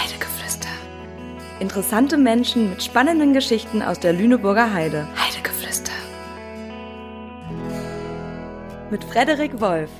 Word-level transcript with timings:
Heidegeflüster. 0.00 0.68
Interessante 1.58 2.16
Menschen 2.16 2.70
mit 2.70 2.82
spannenden 2.82 3.34
Geschichten 3.34 3.82
aus 3.82 4.00
der 4.00 4.14
Lüneburger 4.14 4.72
Heide. 4.72 5.06
Heidegeflüster. 5.14 5.92
Mit 8.90 9.04
Frederik 9.04 9.60
Wolf. 9.60 9.90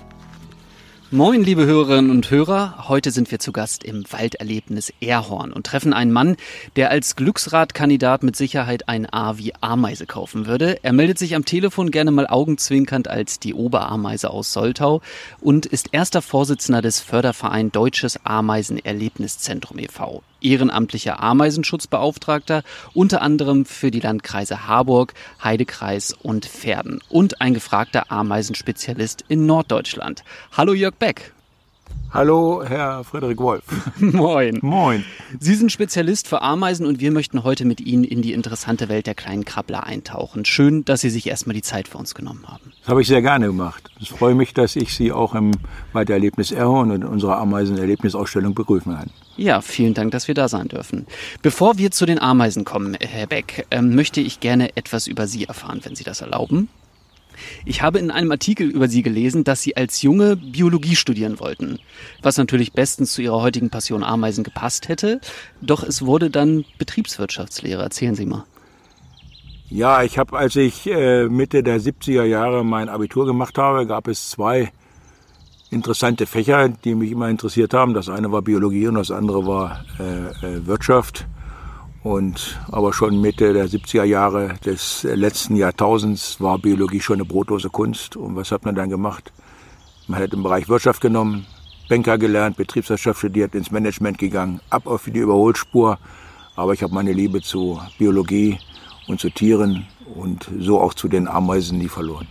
Moin, 1.13 1.43
liebe 1.43 1.67
Hörerinnen 1.67 2.09
und 2.09 2.31
Hörer. 2.31 2.87
Heute 2.87 3.11
sind 3.11 3.33
wir 3.33 3.41
zu 3.41 3.51
Gast 3.51 3.83
im 3.83 4.05
Walderlebnis 4.13 4.93
Erhorn 5.01 5.53
und 5.53 5.67
treffen 5.67 5.93
einen 5.93 6.13
Mann, 6.13 6.37
der 6.77 6.93
als 6.93 7.17
Glücksradkandidat 7.17 8.23
mit 8.23 8.37
Sicherheit 8.37 8.89
ein 8.89 9.13
A 9.13 9.37
wie 9.37 9.53
Ameise 9.61 10.07
kaufen 10.07 10.47
würde. 10.47 10.79
Er 10.85 10.93
meldet 10.93 11.19
sich 11.19 11.35
am 11.35 11.45
Telefon 11.45 11.91
gerne 11.91 12.13
mal 12.13 12.29
augenzwinkernd 12.29 13.09
als 13.09 13.41
die 13.41 13.55
Oberameise 13.55 14.31
aus 14.31 14.53
Soltau 14.53 15.03
und 15.41 15.67
ist 15.67 15.89
erster 15.91 16.23
Vorsitzender 16.23 16.81
des 16.81 17.01
Förderverein 17.01 17.73
Deutsches 17.73 18.25
Ameisenerlebniszentrum 18.25 19.81
e.V 19.81 20.23
ehrenamtlicher 20.41 21.23
Ameisenschutzbeauftragter, 21.23 22.63
unter 22.95 23.23
anderem 23.23 23.65
für 23.65 23.91
die 23.91 24.01
Landkreise 24.01 24.67
Harburg, 24.67 25.15
Heidekreis 25.43 26.13
und 26.13 26.47
Verden 26.47 27.01
und 27.09 27.41
ein 27.41 27.55
gefragter 27.55 28.11
Ameisenspezialist 28.11 29.25
in 29.29 29.47
Norddeutschland. 29.47 30.25
Hallo 30.53 30.73
Jörg 30.73 30.95
Beck. 30.95 31.33
Hallo, 32.13 32.65
Herr 32.67 33.05
Frederik 33.05 33.39
Wolf. 33.39 33.63
Moin. 34.01 34.59
Moin. 34.63 35.05
Sie 35.39 35.55
sind 35.55 35.71
Spezialist 35.71 36.27
für 36.27 36.43
Ameisen 36.43 36.85
und 36.85 36.99
wir 36.99 37.13
möchten 37.13 37.45
heute 37.45 37.65
mit 37.65 37.81
Ihnen 37.81 38.03
in 38.03 38.21
die 38.21 38.33
interessante 38.33 38.89
Welt 38.89 39.07
der 39.07 39.15
kleinen 39.15 39.45
Krabbler 39.45 39.85
eintauchen. 39.85 40.45
Schön, 40.45 40.85
dass 40.85 41.03
Sie 41.03 41.11
sich 41.11 41.29
erstmal 41.29 41.55
die 41.55 41.63
Zeit 41.63 41.87
für 41.87 41.99
uns 41.99 42.17
genommen 42.17 42.49
haben. 42.49 42.73
Das 42.81 42.89
habe 42.89 43.01
ich 43.01 43.07
sehr 43.07 43.23
gerne 43.23 43.47
gemacht. 43.47 43.93
Ich 44.01 44.11
freue 44.11 44.35
mich, 44.35 44.55
dass 44.55 44.75
ich 44.75 44.93
Sie 44.93 45.13
auch 45.13 45.37
im 45.37 45.53
Weitererlebnis 45.93 46.51
Erhorn 46.51 46.91
und 46.91 47.03
in 47.03 47.09
unserer 47.09 47.39
Ameisenerlebnisausstellung 47.39 48.55
begrüßen 48.55 48.93
kann. 48.93 49.11
Ja, 49.37 49.61
vielen 49.61 49.95
Dank, 49.95 50.11
dass 50.11 50.27
wir 50.27 50.35
da 50.35 50.49
sein 50.49 50.67
dürfen. 50.67 51.07
Bevor 51.43 51.79
wir 51.79 51.93
zu 51.93 52.07
den 52.07 52.19
Ameisen 52.19 52.65
kommen, 52.65 52.97
Herr 53.01 53.29
Beck, 53.29 53.67
ähm, 53.71 53.95
möchte 53.95 54.21
ich 54.21 54.41
gerne 54.41 54.77
etwas 54.77 55.07
über 55.07 55.29
Sie 55.29 55.45
erfahren, 55.45 55.79
wenn 55.85 55.95
Sie 55.95 56.05
das 56.05 56.23
erlauben. 56.23 56.69
Ich 57.65 57.83
habe 57.83 57.99
in 57.99 58.11
einem 58.11 58.31
Artikel 58.31 58.69
über 58.69 58.89
Sie 58.89 59.03
gelesen, 59.03 59.45
dass 59.45 59.63
Sie 59.63 59.77
als 59.77 60.03
Junge 60.03 60.37
Biologie 60.37 60.97
studieren 60.97 61.41
wollten, 61.41 61.79
was 62.23 62.37
natürlich 62.37 62.73
bestens 62.73 63.13
zu 63.13 63.23
Ihrer 63.23 63.41
heutigen 63.41 63.71
Passion 63.71 64.03
Ameisen 64.03 64.45
gepasst 64.45 64.89
hätte. 64.89 65.21
Doch 65.61 65.83
es 65.83 66.05
wurde 66.05 66.31
dann 66.31 66.65
Betriebswirtschaftslehre. 66.79 67.83
Erzählen 67.83 68.15
Sie 68.15 68.27
mal. 68.27 68.45
Ja, 69.69 70.03
ich 70.03 70.19
habe, 70.19 70.37
als 70.37 70.57
ich 70.57 70.89
äh, 70.91 71.29
Mitte 71.29 71.63
der 71.63 71.81
70er 71.81 72.25
Jahre 72.25 72.65
mein 72.65 72.89
Abitur 72.89 73.25
gemacht 73.25 73.57
habe, 73.57 73.87
gab 73.87 74.09
es 74.09 74.31
zwei 74.31 74.73
interessante 75.71 76.27
Fächer, 76.27 76.69
die 76.69 76.97
mich 76.97 77.13
immer 77.13 77.29
interessiert 77.29 77.73
haben. 77.73 77.95
Das 77.95 78.09
eine 78.09 78.33
war 78.33 78.43
Biologie 78.43 78.89
und 78.89 78.97
das 78.97 79.13
andere 79.13 79.47
war 79.47 79.85
äh, 80.01 80.57
äh 80.57 80.67
Wirtschaft. 80.67 81.27
Und 82.03 82.59
aber 82.71 82.93
schon 82.93 83.21
Mitte 83.21 83.53
der 83.53 83.69
70er 83.69 84.05
Jahre 84.05 84.55
des 84.65 85.03
letzten 85.03 85.55
Jahrtausends 85.57 86.41
war 86.41 86.59
Biologie 86.59 87.01
schon 87.01 87.17
eine 87.17 87.27
brotlose 87.27 87.69
Kunst. 87.69 88.17
Und 88.17 88.37
was 88.37 88.53
hat 88.53 88.65
man 88.65 88.75
dann 88.75 88.89
gemacht? 88.89 89.33
Man 90.07 90.21
hat 90.23 90.33
im 90.33 90.43
Bereich 90.43 90.69
Wirtschaft 90.69 91.03
genommen, 91.03 91.47
Banker 91.89 92.17
gelernt, 92.17 92.57
Betriebswirtschaft 92.57 93.19
studiert, 93.19 93.55
ins 93.55 93.71
Management 93.71 94.17
gegangen, 94.17 94.61
ab 94.71 94.87
auf 94.87 95.05
die 95.05 95.19
Überholspur. 95.19 95.99
Aber 96.57 96.73
ich 96.73 96.83
habe 96.83 96.95
meine 96.95 97.13
Liebe 97.13 97.43
zu 97.43 97.81
Biologie 97.99 98.59
und 99.07 99.21
zu 99.21 99.29
Tieren 99.29 99.87
und 100.15 100.49
so 100.59 100.81
auch 100.81 100.95
zu 100.95 101.07
den 101.09 101.29
Ameisen 101.29 101.79
nie 101.79 101.89
verloren. 101.89 102.29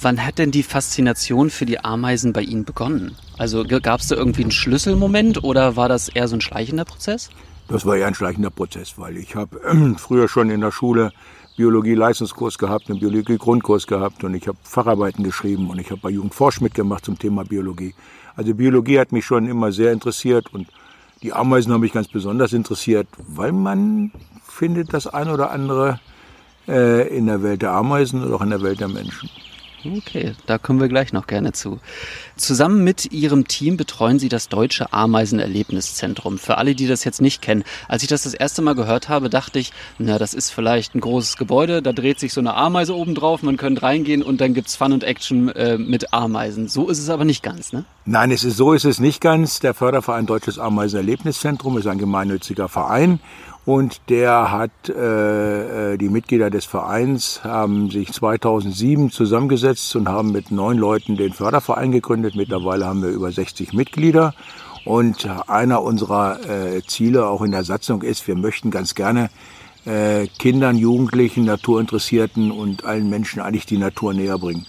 Wann 0.00 0.24
hat 0.24 0.38
denn 0.38 0.50
die 0.50 0.62
Faszination 0.62 1.50
für 1.50 1.66
die 1.66 1.80
Ameisen 1.84 2.32
bei 2.32 2.42
Ihnen 2.42 2.64
begonnen? 2.64 3.16
Also 3.36 3.64
gab 3.64 4.00
es 4.00 4.08
da 4.08 4.16
irgendwie 4.16 4.42
einen 4.42 4.50
Schlüsselmoment 4.50 5.42
oder 5.42 5.76
war 5.76 5.88
das 5.88 6.08
eher 6.08 6.28
so 6.28 6.36
ein 6.36 6.40
schleichender 6.40 6.84
Prozess? 6.84 7.30
Das 7.68 7.84
war 7.84 7.96
ja 7.96 8.06
ein 8.06 8.14
schleichender 8.14 8.50
Prozess, 8.50 8.94
weil 8.96 9.18
ich 9.18 9.36
habe 9.36 9.60
äh, 9.62 9.98
früher 9.98 10.28
schon 10.28 10.50
in 10.50 10.62
der 10.62 10.72
Schule 10.72 11.12
Biologie-Leistungskurs 11.58 12.56
gehabt, 12.56 12.88
einen 12.88 13.00
Biologie-Grundkurs 13.00 13.86
gehabt 13.86 14.24
und 14.24 14.34
ich 14.34 14.48
habe 14.48 14.56
Facharbeiten 14.62 15.24
geschrieben 15.24 15.68
und 15.68 15.78
ich 15.78 15.90
habe 15.90 16.00
bei 16.00 16.10
Jugendforsch 16.10 16.60
mitgemacht 16.60 17.04
zum 17.04 17.18
Thema 17.18 17.44
Biologie. 17.44 17.94
Also 18.36 18.54
Biologie 18.54 18.98
hat 18.98 19.12
mich 19.12 19.26
schon 19.26 19.48
immer 19.48 19.72
sehr 19.72 19.92
interessiert 19.92 20.54
und 20.54 20.68
die 21.22 21.32
Ameisen 21.32 21.72
haben 21.72 21.80
mich 21.80 21.92
ganz 21.92 22.08
besonders 22.08 22.52
interessiert, 22.52 23.08
weil 23.26 23.52
man 23.52 24.12
findet 24.46 24.94
das 24.94 25.06
eine 25.08 25.34
oder 25.34 25.50
andere 25.50 26.00
äh, 26.68 27.08
in 27.08 27.26
der 27.26 27.42
Welt 27.42 27.62
der 27.62 27.72
Ameisen 27.72 28.24
oder 28.24 28.36
auch 28.36 28.42
in 28.42 28.50
der 28.50 28.62
Welt 28.62 28.80
der 28.80 28.88
Menschen. 28.88 29.28
Okay, 29.84 30.32
da 30.46 30.58
kommen 30.58 30.80
wir 30.80 30.88
gleich 30.88 31.12
noch 31.12 31.28
gerne 31.28 31.52
zu. 31.52 31.78
Zusammen 32.36 32.82
mit 32.82 33.12
Ihrem 33.12 33.46
Team 33.46 33.76
betreuen 33.76 34.18
Sie 34.18 34.28
das 34.28 34.48
Deutsche 34.48 34.92
Ameisenerlebniszentrum. 34.92 36.38
Für 36.38 36.58
alle, 36.58 36.74
die 36.74 36.88
das 36.88 37.04
jetzt 37.04 37.20
nicht 37.20 37.42
kennen, 37.42 37.62
als 37.86 38.02
ich 38.02 38.08
das 38.08 38.24
das 38.24 38.34
erste 38.34 38.60
Mal 38.60 38.74
gehört 38.74 39.08
habe, 39.08 39.30
dachte 39.30 39.60
ich, 39.60 39.72
na, 39.98 40.18
das 40.18 40.34
ist 40.34 40.50
vielleicht 40.50 40.94
ein 40.94 41.00
großes 41.00 41.36
Gebäude, 41.36 41.80
da 41.80 41.92
dreht 41.92 42.18
sich 42.18 42.32
so 42.32 42.40
eine 42.40 42.54
Ameise 42.54 42.94
oben 42.94 43.14
drauf, 43.14 43.42
man 43.42 43.56
könnte 43.56 43.82
reingehen 43.82 44.22
und 44.22 44.40
dann 44.40 44.52
gibt's 44.52 44.74
Fun 44.74 44.92
und 44.92 45.04
Action 45.04 45.48
äh, 45.50 45.78
mit 45.78 46.12
Ameisen. 46.12 46.68
So 46.68 46.88
ist 46.88 46.98
es 46.98 47.08
aber 47.08 47.24
nicht 47.24 47.44
ganz, 47.44 47.72
ne? 47.72 47.84
Nein, 48.04 48.32
es 48.32 48.42
ist 48.42 48.56
so 48.56 48.72
ist 48.72 48.84
es 48.84 48.98
nicht 48.98 49.20
ganz. 49.20 49.60
Der 49.60 49.74
Förderverein 49.74 50.26
Deutsches 50.26 50.58
Ameisenerlebniszentrum 50.58 51.78
ist 51.78 51.86
ein 51.86 51.98
gemeinnütziger 51.98 52.68
Verein 52.68 53.20
und 53.68 54.00
der 54.08 54.50
hat, 54.50 54.70
äh, 54.88 55.92
äh, 55.92 55.98
die 55.98 56.08
Mitglieder 56.08 56.48
des 56.48 56.64
Vereins 56.64 57.44
haben 57.44 57.90
sich 57.90 58.10
2007 58.10 59.10
zusammengesetzt 59.10 59.94
und 59.94 60.08
haben 60.08 60.32
mit 60.32 60.50
neun 60.50 60.78
Leuten 60.78 61.18
den 61.18 61.34
Förderverein 61.34 61.92
gegründet. 61.92 62.34
Mittlerweile 62.34 62.86
haben 62.86 63.02
wir 63.02 63.10
über 63.10 63.30
60 63.30 63.74
Mitglieder. 63.74 64.32
Und 64.86 65.28
einer 65.48 65.82
unserer 65.82 66.40
äh, 66.48 66.80
Ziele 66.86 67.26
auch 67.26 67.42
in 67.42 67.50
der 67.50 67.62
Satzung 67.62 68.00
ist, 68.00 68.26
wir 68.26 68.36
möchten 68.36 68.70
ganz 68.70 68.94
gerne 68.94 69.28
äh, 69.84 70.28
Kindern, 70.38 70.78
Jugendlichen, 70.78 71.44
Naturinteressierten 71.44 72.50
und 72.50 72.86
allen 72.86 73.10
Menschen 73.10 73.42
eigentlich 73.42 73.66
die 73.66 73.76
Natur 73.76 74.14
näher 74.14 74.38
bringen. 74.38 74.64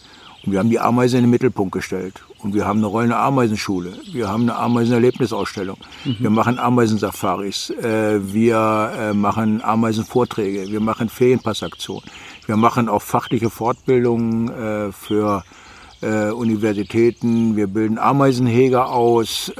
Und 0.45 0.51
wir 0.51 0.59
haben 0.59 0.69
die 0.69 0.81
Ameise 0.81 1.15
in 1.15 1.23
den 1.23 1.29
Mittelpunkt 1.29 1.71
gestellt. 1.71 2.21
Und 2.41 2.53
wir 2.53 2.65
haben 2.65 2.79
eine 2.79 2.87
rollende 2.87 3.17
Ameisenschule. 3.17 3.93
Wir 4.13 4.29
haben 4.29 4.43
eine 4.43 4.55
Ameisenerlebnisausstellung. 4.55 5.77
Mhm. 6.05 6.15
Wir 6.19 6.29
machen 6.29 6.57
Ameisensafaris. 6.57 7.69
Äh, 7.71 8.33
wir 8.33 8.91
äh, 8.97 9.13
machen 9.13 9.61
Ameisenvorträge. 9.61 10.71
Wir 10.71 10.79
machen 10.79 11.09
Ferienpassaktionen. 11.09 12.09
Wir 12.45 12.55
machen 12.55 12.87
auch 12.87 13.01
fachliche 13.01 13.49
Fortbildungen 13.49 14.49
äh, 14.49 14.91
für 14.91 15.43
Universitäten. 16.01 17.57
Wir 17.57 17.67
bilden 17.67 17.97
Ameisenhäger 17.97 18.89
aus 18.89 19.51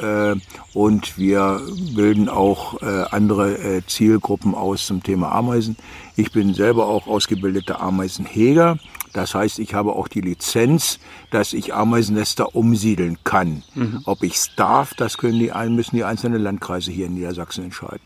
und 0.73 1.17
wir 1.17 1.59
bilden 1.93 2.29
auch 2.29 2.81
andere 3.11 3.83
Zielgruppen 3.87 4.55
aus 4.55 4.85
zum 4.85 5.03
Thema 5.03 5.33
Ameisen. 5.33 5.75
Ich 6.15 6.31
bin 6.31 6.53
selber 6.53 6.87
auch 6.87 7.07
ausgebildeter 7.07 7.81
Ameisenhäger 7.81 8.77
das 9.13 9.35
heißt, 9.35 9.59
ich 9.59 9.73
habe 9.73 9.93
auch 9.93 10.07
die 10.07 10.21
Lizenz, 10.21 10.99
dass 11.31 11.53
ich 11.53 11.73
Ameisennester 11.73 12.55
umsiedeln 12.55 13.17
kann. 13.23 13.63
Mhm. 13.75 14.01
Ob 14.05 14.23
ich 14.23 14.35
es 14.35 14.55
darf, 14.55 14.93
das 14.93 15.17
können 15.17 15.39
die, 15.39 15.51
müssen 15.69 15.95
die 15.95 16.03
einzelnen 16.03 16.41
Landkreise 16.41 16.91
hier 16.91 17.07
in 17.07 17.15
Niedersachsen 17.15 17.65
entscheiden. 17.65 18.01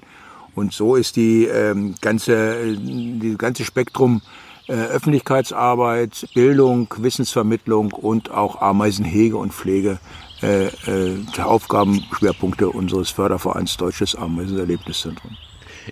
Und 0.56 0.74
so 0.74 0.96
ist 0.96 1.16
die 1.16 1.46
ähm, 1.46 1.96
ganze, 2.02 2.76
die 2.78 3.36
ganze 3.38 3.66
Spektrum 3.66 4.22
äh, 4.68 4.74
Öffentlichkeitsarbeit, 4.74 6.28
Bildung, 6.34 6.94
Wissensvermittlung 6.98 7.92
und 7.92 8.32
auch 8.32 8.62
Ameisenhege 8.62 9.36
und 9.36 9.54
Pflege 9.54 10.00
äh, 10.42 10.68
äh, 10.68 11.42
Aufgabenschwerpunkte 11.42 12.70
unseres 12.70 13.10
Fördervereins 13.10 13.78
Deutsches 13.78 14.16
Ameisenerlebniszentrum. 14.16 15.38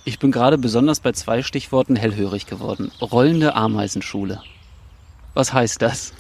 Ich 0.06 0.20
bin 0.20 0.32
gerade 0.32 0.58
besonders 0.58 1.00
bei 1.00 1.12
zwei 1.12 1.42
Stichworten 1.42 1.96
hellhörig 1.96 2.46
geworden. 2.46 2.92
Rollende 3.02 3.56
Ameisenschule. 3.56 4.42
Was 5.34 5.54
heißt 5.54 5.82
das? 5.82 6.14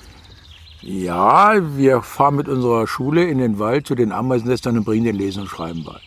Ja, 0.81 1.53
wir 1.77 2.01
fahren 2.01 2.35
mit 2.35 2.47
unserer 2.47 2.87
Schule 2.87 3.25
in 3.25 3.37
den 3.37 3.59
Wald 3.59 3.85
zu 3.85 3.93
den 3.93 4.11
Ameisennestern 4.11 4.77
und 4.77 4.83
bringen 4.83 5.05
den 5.05 5.15
Lesen 5.15 5.43
und 5.43 5.49
Schreiben 5.49 5.83
bei. 5.83 5.99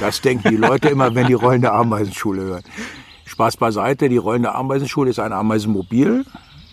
Das 0.00 0.20
denken 0.20 0.50
die 0.50 0.56
Leute 0.56 0.90
immer, 0.90 1.14
wenn 1.14 1.26
die 1.26 1.32
rollende 1.32 1.72
Ameisenschule 1.72 2.42
hören. 2.42 2.62
Spaß 3.24 3.56
beiseite, 3.56 4.08
die 4.08 4.18
rollende 4.18 4.54
Ameisenschule 4.54 5.10
ist 5.10 5.18
ein 5.18 5.32
Ameisenmobil. 5.32 6.24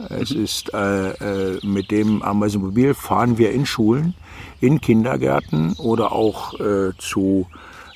Es 0.10 0.32
ist 0.32 0.74
äh, 0.74 1.10
äh, 1.12 1.60
mit 1.66 1.92
dem 1.92 2.22
Ameisenmobil 2.22 2.94
fahren 2.94 3.38
wir 3.38 3.52
in 3.52 3.66
Schulen, 3.66 4.14
in 4.62 4.80
Kindergärten 4.80 5.74
oder 5.74 6.12
auch 6.12 6.58
äh, 6.60 6.92
zu 6.98 7.48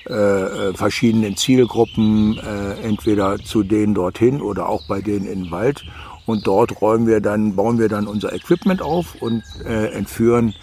äh, 0.09 0.13
äh 0.13 0.73
verschiedenen 0.73 1.37
Zielgruppen, 1.37 2.37
äh, 2.39 2.81
entweder 2.81 3.37
zu 3.37 3.63
denen 3.63 3.93
dorthin 3.93 4.41
oder 4.41 4.67
auch 4.67 4.85
bei 4.87 5.01
denen 5.01 5.27
in 5.27 5.43
den 5.43 5.51
Wald 5.51 5.85
und 6.25 6.47
dort 6.47 6.81
räumen 6.81 7.07
wir 7.07 7.21
dann, 7.21 7.55
bauen 7.55 7.79
wir 7.79 7.89
dann 7.89 8.07
unser 8.07 8.33
Equipment 8.33 8.81
auf 8.81 9.15
und 9.21 9.43
äh, 9.65 9.91
entführen 9.91 10.53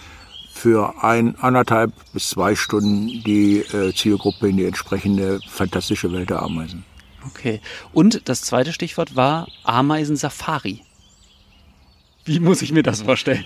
für 0.53 1.03
ein, 1.03 1.37
anderthalb 1.41 1.93
bis 2.13 2.31
zwei 2.31 2.55
Stunden 2.55 3.07
die 3.25 3.59
äh, 3.59 3.95
Zielgruppe 3.95 4.49
in 4.49 4.57
die 4.57 4.67
entsprechende 4.67 5.41
fantastische 5.49 6.13
Welt 6.13 6.31
der 6.31 6.43
Ameisen. 6.43 6.85
Okay. 7.27 7.61
Und 7.93 8.29
das 8.29 8.43
zweite 8.43 8.73
Stichwort 8.73 9.17
war 9.17 9.49
Ameisen-Safari. 9.65 10.83
Wie 12.25 12.41
muss 12.41 12.63
ich 12.63 12.73
mir 12.73 12.83
das 12.83 13.03
vorstellen? 13.03 13.45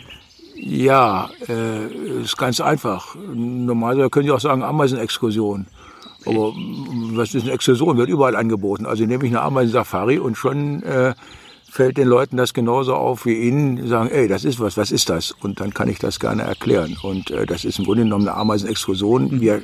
Ja, 0.57 1.31
äh, 1.49 2.23
ist 2.23 2.37
ganz 2.37 2.61
einfach. 2.61 3.17
Normalerweise 3.17 4.11
können 4.11 4.27
Sie 4.27 4.33
auch 4.33 4.41
sagen 4.41 4.63
Ameisenexkursion. 4.63 5.67
Okay. 6.25 6.37
Aber 6.37 6.53
was 7.17 7.35
ist 7.35 7.43
eine 7.43 7.53
Exkursion? 7.53 7.97
Wird 7.97 8.09
überall 8.09 8.37
angeboten. 8.37 8.87
Also 8.87 9.05
nehme 9.05 9.25
ich 9.25 9.31
eine 9.31 9.43
Ameisen-Safari 9.43 10.19
und 10.19 10.37
schon 10.37 10.83
äh, 10.83 11.15
fällt 11.75 11.97
den 11.97 12.07
Leuten 12.07 12.37
das 12.37 12.55
genauso 12.55 12.95
auf 12.95 13.27
wie 13.27 13.35
ihnen, 13.35 13.89
sagen, 13.89 14.09
ey, 14.09 14.29
das 14.29 14.45
ist 14.45 14.61
was, 14.61 14.77
was 14.77 14.93
ist 14.93 15.11
das? 15.11 15.33
Und 15.33 15.59
dann 15.59 15.75
kann 15.75 15.89
ich 15.89 15.99
das 15.99 16.21
gerne 16.21 16.43
erklären. 16.43 16.97
Und 17.03 17.33
äh, 17.33 17.47
das 17.47 17.65
ist 17.65 17.81
im 17.81 17.85
Grunde 17.85 18.05
genommen 18.05 18.29
eine 18.29 18.37
Ameisenexkursion. 18.37 19.25
Mhm. 19.25 19.41
Wir 19.41 19.63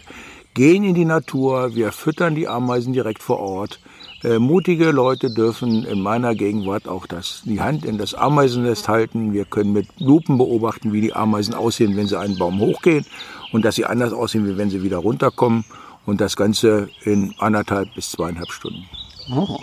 gehen 0.54 0.82
in 0.82 0.96
die 0.96 1.04
Natur, 1.04 1.76
wir 1.76 1.92
füttern 1.92 2.34
die 2.34 2.48
Ameisen 2.48 2.92
direkt 2.92 3.22
vor 3.22 3.38
Ort. 3.38 3.78
Äh, 4.24 4.40
mutige 4.40 4.90
Leute 4.90 5.32
dürfen 5.32 5.84
in 5.84 6.00
meiner 6.00 6.34
Gegenwart 6.34 6.88
auch 6.88 7.06
das, 7.06 7.42
die 7.44 7.60
Hand 7.60 7.84
in 7.84 7.96
das 7.96 8.14
Ameisennest 8.14 8.88
halten. 8.88 9.32
Wir 9.32 9.44
können 9.44 9.72
mit 9.72 9.86
Lupen 10.00 10.36
beobachten, 10.36 10.92
wie 10.92 11.02
die 11.02 11.14
Ameisen 11.14 11.54
aussehen, 11.54 11.96
wenn 11.96 12.08
sie 12.08 12.18
einen 12.18 12.36
Baum 12.36 12.58
hochgehen 12.58 13.06
und 13.52 13.64
dass 13.64 13.76
sie 13.76 13.84
anders 13.84 14.12
aussehen, 14.12 14.48
wie 14.48 14.58
wenn 14.58 14.68
sie 14.68 14.82
wieder 14.82 14.98
runterkommen. 14.98 15.64
Und 16.06 16.20
das 16.20 16.34
Ganze 16.34 16.88
in 17.04 17.36
anderthalb 17.38 17.94
bis 17.94 18.10
zweieinhalb 18.10 18.50
Stunden. 18.50 18.84
Oh. 19.32 19.60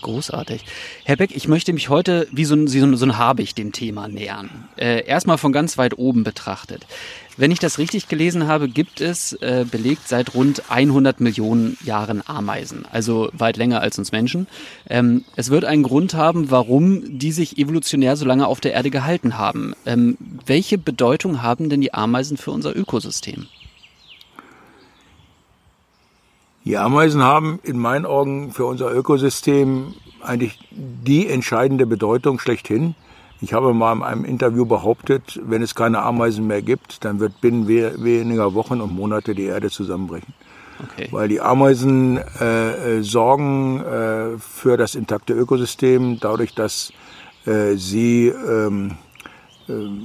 Großartig. 0.00 0.64
Herr 1.04 1.16
Beck, 1.16 1.34
ich 1.34 1.48
möchte 1.48 1.72
mich 1.72 1.88
heute 1.88 2.28
wie 2.30 2.44
so 2.44 2.54
ein, 2.54 2.68
so 2.68 2.78
ein, 2.78 2.96
so 2.96 3.04
ein 3.04 3.18
Habicht 3.18 3.58
dem 3.58 3.72
Thema 3.72 4.06
nähern. 4.06 4.68
Äh, 4.76 5.04
erstmal 5.04 5.38
von 5.38 5.52
ganz 5.52 5.76
weit 5.76 5.98
oben 5.98 6.22
betrachtet. 6.22 6.86
Wenn 7.36 7.50
ich 7.50 7.58
das 7.58 7.78
richtig 7.78 8.08
gelesen 8.08 8.46
habe, 8.46 8.68
gibt 8.68 9.00
es 9.00 9.32
äh, 9.34 9.64
belegt 9.68 10.08
seit 10.08 10.34
rund 10.34 10.70
100 10.70 11.20
Millionen 11.20 11.78
Jahren 11.84 12.22
Ameisen, 12.26 12.84
also 12.90 13.28
weit 13.32 13.56
länger 13.56 13.80
als 13.80 13.98
uns 13.98 14.12
Menschen. 14.12 14.46
Ähm, 14.88 15.24
es 15.36 15.50
wird 15.50 15.64
einen 15.64 15.82
Grund 15.82 16.14
haben, 16.14 16.50
warum 16.50 17.18
die 17.18 17.32
sich 17.32 17.58
evolutionär 17.58 18.16
so 18.16 18.24
lange 18.24 18.46
auf 18.46 18.60
der 18.60 18.74
Erde 18.74 18.90
gehalten 18.90 19.38
haben. 19.38 19.74
Ähm, 19.84 20.16
welche 20.46 20.78
Bedeutung 20.78 21.42
haben 21.42 21.68
denn 21.68 21.80
die 21.80 21.94
Ameisen 21.94 22.36
für 22.36 22.50
unser 22.50 22.76
Ökosystem? 22.76 23.46
Die 26.68 26.76
Ameisen 26.76 27.22
haben 27.22 27.60
in 27.62 27.78
meinen 27.78 28.04
Augen 28.04 28.52
für 28.52 28.66
unser 28.66 28.92
Ökosystem 28.92 29.94
eigentlich 30.20 30.58
die 30.70 31.26
entscheidende 31.26 31.86
Bedeutung 31.86 32.38
schlechthin. 32.38 32.94
Ich 33.40 33.54
habe 33.54 33.72
mal 33.72 33.94
in 33.96 34.02
einem 34.02 34.26
Interview 34.26 34.66
behauptet, 34.66 35.40
wenn 35.42 35.62
es 35.62 35.74
keine 35.74 36.02
Ameisen 36.02 36.46
mehr 36.46 36.60
gibt, 36.60 37.06
dann 37.06 37.20
wird 37.20 37.40
binnen 37.40 37.68
weniger 37.68 38.52
Wochen 38.52 38.82
und 38.82 38.94
Monate 38.94 39.34
die 39.34 39.44
Erde 39.44 39.70
zusammenbrechen. 39.70 40.34
Okay. 40.82 41.08
Weil 41.10 41.28
die 41.28 41.40
Ameisen 41.40 42.20
äh, 42.38 42.98
äh 42.98 43.02
sorgen 43.02 43.80
äh, 43.80 44.36
für 44.38 44.76
das 44.76 44.94
intakte 44.94 45.32
Ökosystem, 45.32 46.20
dadurch, 46.20 46.54
dass 46.54 46.92
äh, 47.46 47.76
sie 47.76 48.28
ähm, 48.28 48.90
äh, 48.90 49.07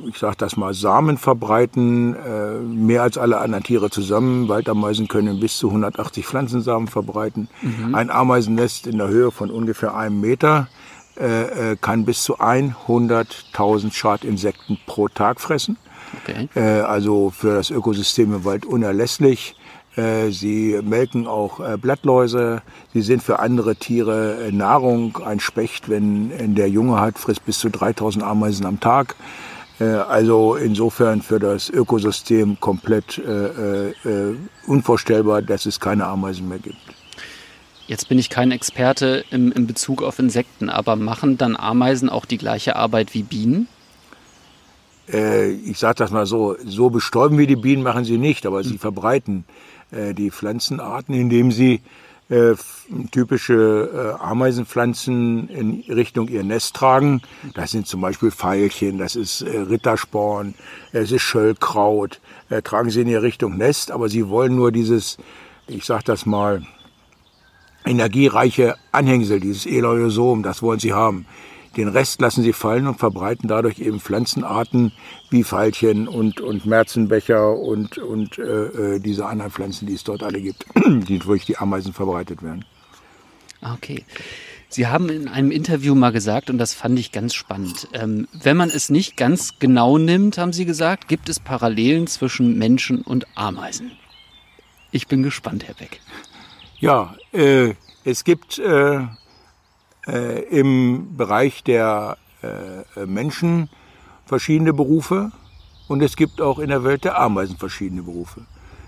ich 0.07 0.17
sage 0.17 0.35
das 0.37 0.57
mal, 0.57 0.73
Samen 0.73 1.17
verbreiten, 1.17 2.15
äh, 2.15 2.59
mehr 2.59 3.03
als 3.03 3.17
alle 3.17 3.39
anderen 3.39 3.63
Tiere 3.63 3.89
zusammen. 3.89 4.47
Waldameisen 4.47 5.07
können 5.07 5.39
bis 5.39 5.57
zu 5.57 5.69
180 5.69 6.25
Pflanzensamen 6.25 6.87
verbreiten. 6.87 7.47
Mhm. 7.61 7.95
Ein 7.95 8.09
Ameisennest 8.09 8.87
in 8.87 8.97
der 8.97 9.07
Höhe 9.07 9.31
von 9.31 9.49
ungefähr 9.49 9.95
einem 9.95 10.19
Meter 10.19 10.67
äh, 11.15 11.75
kann 11.79 12.05
bis 12.05 12.23
zu 12.23 12.39
100.000 12.39 13.93
Schadinsekten 13.93 14.79
pro 14.85 15.07
Tag 15.07 15.39
fressen. 15.39 15.77
Okay. 16.23 16.47
Also 16.83 17.31
für 17.31 17.55
das 17.55 17.71
Ökosystem 17.71 18.33
im 18.35 18.45
Wald 18.45 18.67
unerlässlich. 18.67 19.55
Sie 19.95 20.79
melken 20.83 21.27
auch 21.27 21.59
Blattläuse. 21.77 22.63
Sie 22.93 23.03
sind 23.03 23.21
für 23.21 23.39
andere 23.39 23.75
Tiere 23.75 24.49
Nahrung. 24.51 25.17
Ein 25.23 25.39
Specht, 25.39 25.87
wenn 25.87 26.55
der 26.55 26.67
Junge 26.67 26.99
hat, 26.99 27.19
frisst 27.19 27.45
bis 27.45 27.59
zu 27.59 27.69
3000 27.69 28.23
Ameisen 28.23 28.65
am 28.65 28.79
Tag. 28.79 29.15
Äh, 29.79 29.85
also 29.85 30.55
insofern 30.55 31.21
für 31.21 31.39
das 31.39 31.69
Ökosystem 31.69 32.59
komplett 32.59 33.17
äh, 33.17 33.89
äh, 33.89 34.35
unvorstellbar, 34.67 35.41
dass 35.41 35.65
es 35.65 35.79
keine 35.79 36.05
Ameisen 36.05 36.47
mehr 36.47 36.59
gibt. 36.59 36.77
Jetzt 37.87 38.07
bin 38.07 38.17
ich 38.17 38.29
kein 38.29 38.51
Experte 38.51 39.25
im, 39.29 39.51
im 39.51 39.67
Bezug 39.67 40.03
auf 40.03 40.19
Insekten, 40.19 40.69
aber 40.69 40.95
machen 40.95 41.37
dann 41.37 41.57
Ameisen 41.57 42.09
auch 42.09 42.25
die 42.25 42.37
gleiche 42.37 42.75
Arbeit 42.75 43.13
wie 43.13 43.23
Bienen? 43.23 43.67
Äh, 45.11 45.51
ich 45.51 45.79
sage 45.79 45.95
das 45.95 46.11
mal 46.11 46.25
so, 46.25 46.55
so 46.65 46.89
bestäuben 46.89 47.37
wie 47.37 47.47
die 47.47 47.57
Bienen 47.57 47.83
machen 47.83 48.05
sie 48.05 48.17
nicht, 48.17 48.45
aber 48.45 48.63
sie 48.63 48.71
hm. 48.71 48.79
verbreiten 48.79 49.43
äh, 49.47 49.72
die 50.13 50.31
Pflanzenarten, 50.31 51.13
indem 51.13 51.51
sie 51.51 51.81
äh, 52.29 52.55
typische 53.11 54.15
äh, 54.17 54.23
Ameisenpflanzen 54.23 55.49
in 55.49 55.83
Richtung 55.93 56.29
ihr 56.29 56.43
Nest 56.43 56.75
tragen. 56.75 57.21
Das 57.53 57.71
sind 57.71 57.85
zum 57.85 58.01
Beispiel 58.01 58.31
Veilchen, 58.31 58.97
das 58.97 59.15
ist 59.15 59.41
äh, 59.41 59.59
Rittersporn, 59.59 60.55
es 60.93 61.11
ist 61.11 61.21
Schöllkraut. 61.21 62.21
Äh, 62.49 62.61
tragen 62.61 62.89
sie 62.89 63.01
in 63.01 63.07
ihre 63.07 63.23
Richtung 63.23 63.57
Nest, 63.57 63.91
aber 63.91 64.09
sie 64.09 64.29
wollen 64.29 64.55
nur 64.55 64.71
dieses, 64.71 65.17
ich 65.67 65.85
sag 65.85 66.05
das 66.05 66.25
mal, 66.25 66.63
energiereiche 67.85 68.75
Anhängsel, 68.91 69.39
dieses 69.39 69.65
Eleuosom, 69.65 70.43
das 70.43 70.61
wollen 70.61 70.79
sie 70.79 70.93
haben. 70.93 71.25
Den 71.75 71.87
Rest 71.87 72.21
lassen 72.21 72.43
sie 72.43 72.53
fallen 72.53 72.87
und 72.87 72.99
verbreiten 72.99 73.47
dadurch 73.47 73.79
eben 73.79 73.99
Pflanzenarten 73.99 74.91
wie 75.29 75.43
Veilchen 75.43 76.07
und, 76.07 76.39
und 76.39 76.65
Märzenbecher 76.65 77.57
und, 77.57 77.97
und 77.97 78.37
äh, 78.37 78.95
äh 78.95 78.99
diese 78.99 79.25
anderen 79.25 79.51
Pflanzen, 79.51 79.87
die 79.87 79.93
es 79.93 80.03
dort 80.03 80.23
alle 80.23 80.39
gibt, 80.39 80.65
die 80.85 81.19
durch 81.19 81.45
die 81.45 81.57
Ameisen 81.57 81.93
verbreitet 81.93 82.43
werden. 82.43 82.65
Okay. 83.61 84.05
Sie 84.69 84.87
haben 84.87 85.09
in 85.09 85.27
einem 85.27 85.51
Interview 85.51 85.93
mal 85.93 86.11
gesagt, 86.11 86.49
und 86.49 86.57
das 86.57 86.73
fand 86.73 86.97
ich 86.97 87.11
ganz 87.11 87.35
spannend, 87.35 87.87
ähm, 87.93 88.27
wenn 88.33 88.57
man 88.57 88.69
es 88.69 88.89
nicht 88.89 89.17
ganz 89.17 89.59
genau 89.59 89.99
nimmt, 89.99 90.39
haben 90.39 90.51
Sie 90.51 90.65
gesagt, 90.65 91.07
gibt 91.07 91.29
es 91.29 91.39
Parallelen 91.39 92.07
zwischen 92.07 92.57
Menschen 92.57 93.01
und 93.01 93.27
Ameisen. 93.35 93.91
Ich 94.91 95.07
bin 95.07 95.21
gespannt, 95.21 95.67
Herr 95.67 95.75
Beck. 95.75 95.99
Ja, 96.79 97.15
äh, 97.33 97.73
es 98.03 98.23
gibt 98.23 98.57
äh, 98.57 99.01
äh, 100.07 100.41
im 100.43 101.15
Bereich 101.15 101.63
der 101.63 102.17
äh, 102.41 103.05
Menschen 103.05 103.69
verschiedene 104.25 104.73
Berufe 104.73 105.31
und 105.87 106.01
es 106.01 106.15
gibt 106.15 106.41
auch 106.41 106.59
in 106.59 106.69
der 106.69 106.83
Welt 106.83 107.03
der 107.03 107.19
Ameisen 107.19 107.57
verschiedene 107.57 108.03
Berufe. 108.03 108.41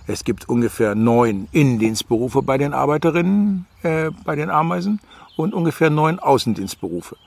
Es 0.07 0.23
gibt 0.23 0.47
ungefähr 0.47 0.93
neun 0.93 1.47
Innendienstberufe 1.51 2.41
bei 2.41 2.57
den 2.57 2.73
Arbeiterinnen, 2.73 3.65
äh, 3.81 4.11
bei 4.23 4.35
den 4.35 4.49
Ameisen 4.49 4.99
und 5.35 5.53
ungefähr 5.53 5.89
neun 5.89 6.19
Außendienstberufe. 6.19 7.17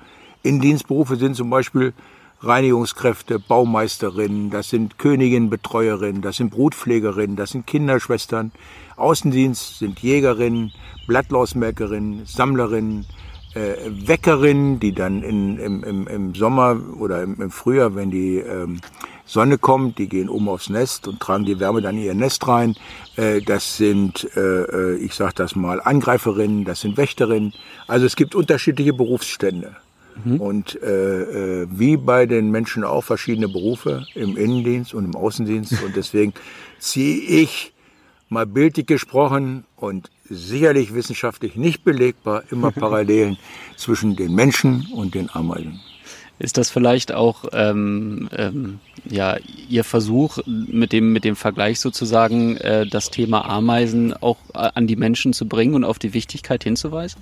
Innendienstberufe 0.43 1.17
sind 1.17 1.35
zum 1.35 1.51
Beispiel 1.51 1.93
Reinigungskräfte, 2.41 3.41
Baumeisterinnen, 3.41 4.51
das 4.51 4.71
sind 4.71 4.97
Königinbetreuerinnen, 4.97 6.23
das 6.23 6.37
sind 6.37 6.51
Brutpflegerinnen, 6.51 7.35
das 7.35 7.51
sind 7.51 7.67
Kinderschwestern. 7.67 8.53
Außendienst 8.97 9.81
sind 9.81 9.99
Jägerinnen, 9.99 10.73
Blattlausmerkerinnen, 11.09 12.27
Sammlerinnen, 12.27 13.07
äh, 13.59 14.09
Weckerinnen, 14.09 14.79
die 14.79 14.93
dann 14.93 15.23
in, 15.23 15.59
im, 15.59 15.85
im, 15.85 16.07
im 16.07 16.35
Sommer 16.35 16.81
oder 16.99 17.23
im, 17.23 17.41
im 17.41 17.51
Frühjahr, 17.51 17.95
wenn 17.95 18.11
die 18.11 18.37
ähm, 18.39 18.81
Sonne 19.27 19.59
kommt, 19.59 19.99
die 19.99 20.09
gehen 20.09 20.29
oben 20.29 20.49
aufs 20.49 20.71
Nest 20.71 21.09
und 21.09 21.21
tragen 21.21 21.45
die 21.45 21.61
Wärme 21.61 21.83
dann 21.83 21.97
in 21.97 22.05
ihr 22.05 22.15
Nest 22.15 22.47
rein. 22.47 22.77
Äh, 23.17 23.43
das 23.43 23.77
sind, 23.77 24.29
äh, 24.37 24.41
äh 24.41 24.97
ich 24.97 25.15
sage 25.15 25.35
das 25.35 25.57
mal, 25.57 25.81
Angreiferinnen, 25.81 26.65
das 26.65 26.81
sind 26.81 26.97
Wächterinnen. 26.97 27.53
Also 27.87 28.07
es 28.07 28.17
gibt 28.17 28.35
unterschiedliche 28.35 28.93
Berufsstände. 28.93 29.77
Mhm. 30.25 30.41
Und 30.41 30.83
äh, 30.83 31.63
äh, 31.63 31.67
wie 31.71 31.97
bei 31.97 32.27
den 32.27 32.51
Menschen 32.51 32.85
auch 32.85 33.05
verschiedene 33.05 33.49
Berufe 33.49 34.07
im 34.15 34.37
Innendienst 34.37 34.95
und 34.95 35.05
im 35.05 35.15
Außendienst. 35.15 35.83
Und 35.83 35.97
deswegen 35.97 36.33
ziehe 36.79 37.19
ich 37.19 37.73
mal 38.29 38.47
bildlich 38.47 38.87
gesprochen 38.87 39.65
und 39.77 40.11
sicherlich 40.29 40.95
wissenschaftlich 40.95 41.57
nicht 41.57 41.85
belegbar 41.85 42.43
immer 42.51 42.71
Parallelen 42.73 43.39
zwischen 43.77 44.17
den 44.17 44.35
Menschen 44.35 44.89
und 44.93 45.15
den 45.15 45.31
Ameisen. 45.31 45.81
Ist 46.41 46.57
das 46.57 46.71
vielleicht 46.71 47.13
auch 47.13 47.47
ähm, 47.53 48.29
ähm, 48.37 48.79
ja, 49.05 49.39
Ihr 49.69 49.83
Versuch, 49.83 50.39
mit 50.47 50.93
dem, 50.93 51.13
mit 51.13 51.25
dem 51.25 51.35
Vergleich 51.35 51.81
sozusagen 51.81 52.57
äh, 52.59 52.87
das 52.87 53.11
Thema 53.11 53.45
Ameisen 53.45 54.15
auch 54.15 54.37
äh, 54.55 54.71
an 54.75 54.87
die 54.87 54.95
Menschen 54.95 55.33
zu 55.33 55.49
bringen 55.49 55.75
und 55.75 55.85
auf 55.85 55.99
die 55.99 56.15
Wichtigkeit 56.15 56.63
hinzuweisen? 56.63 57.21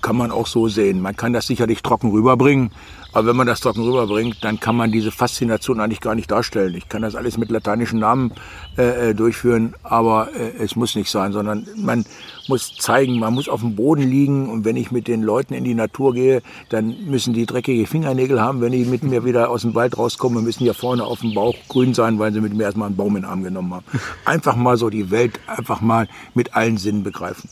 Kann 0.00 0.16
man 0.16 0.30
auch 0.30 0.46
so 0.46 0.68
sehen. 0.68 1.00
Man 1.00 1.16
kann 1.16 1.32
das 1.32 1.46
sicherlich 1.46 1.82
trocken 1.82 2.10
rüberbringen, 2.10 2.70
aber 3.12 3.28
wenn 3.28 3.36
man 3.36 3.46
das 3.46 3.60
trocken 3.60 3.82
rüberbringt, 3.82 4.44
dann 4.44 4.60
kann 4.60 4.76
man 4.76 4.92
diese 4.92 5.10
Faszination 5.10 5.80
eigentlich 5.80 6.00
gar 6.00 6.14
nicht 6.14 6.30
darstellen. 6.30 6.74
Ich 6.74 6.88
kann 6.88 7.02
das 7.02 7.14
alles 7.14 7.38
mit 7.38 7.50
lateinischen 7.50 7.98
Namen 7.98 8.32
äh, 8.76 9.10
äh, 9.10 9.14
durchführen, 9.14 9.74
aber 9.82 10.28
äh, 10.34 10.62
es 10.62 10.76
muss 10.76 10.94
nicht 10.94 11.10
sein, 11.10 11.32
sondern 11.32 11.66
man 11.76 12.04
muss 12.48 12.76
zeigen, 12.76 13.18
man 13.18 13.34
muss 13.34 13.48
auf 13.48 13.60
dem 13.60 13.76
Boden 13.76 14.02
liegen 14.02 14.48
und 14.48 14.64
wenn 14.64 14.76
ich 14.76 14.90
mit 14.90 15.08
den 15.08 15.22
Leuten 15.22 15.54
in 15.54 15.64
die 15.64 15.74
Natur 15.74 16.14
gehe, 16.14 16.42
dann 16.68 16.94
müssen 17.06 17.32
die 17.32 17.46
dreckige 17.46 17.86
Fingernägel 17.86 18.40
haben. 18.40 18.60
Wenn 18.60 18.72
die 18.72 18.84
mit 18.84 19.02
mir 19.02 19.24
wieder 19.24 19.50
aus 19.50 19.62
dem 19.62 19.74
Wald 19.74 19.96
rauskommen, 19.96 20.44
müssen 20.44 20.60
die 20.60 20.66
ja 20.66 20.74
vorne 20.74 21.04
auf 21.04 21.20
dem 21.20 21.34
Bauch 21.34 21.56
grün 21.68 21.94
sein, 21.94 22.18
weil 22.18 22.32
sie 22.32 22.40
mit 22.40 22.54
mir 22.54 22.64
erstmal 22.64 22.86
einen 22.86 22.96
Baum 22.96 23.16
in 23.16 23.22
den 23.22 23.30
Arm 23.30 23.42
genommen 23.42 23.74
haben. 23.74 23.86
Einfach 24.26 24.54
mal 24.54 24.76
so 24.76 24.90
die 24.90 25.10
Welt 25.10 25.40
einfach 25.46 25.80
mal 25.80 26.08
mit 26.34 26.54
allen 26.54 26.76
Sinnen 26.76 27.02
begreifen. 27.02 27.48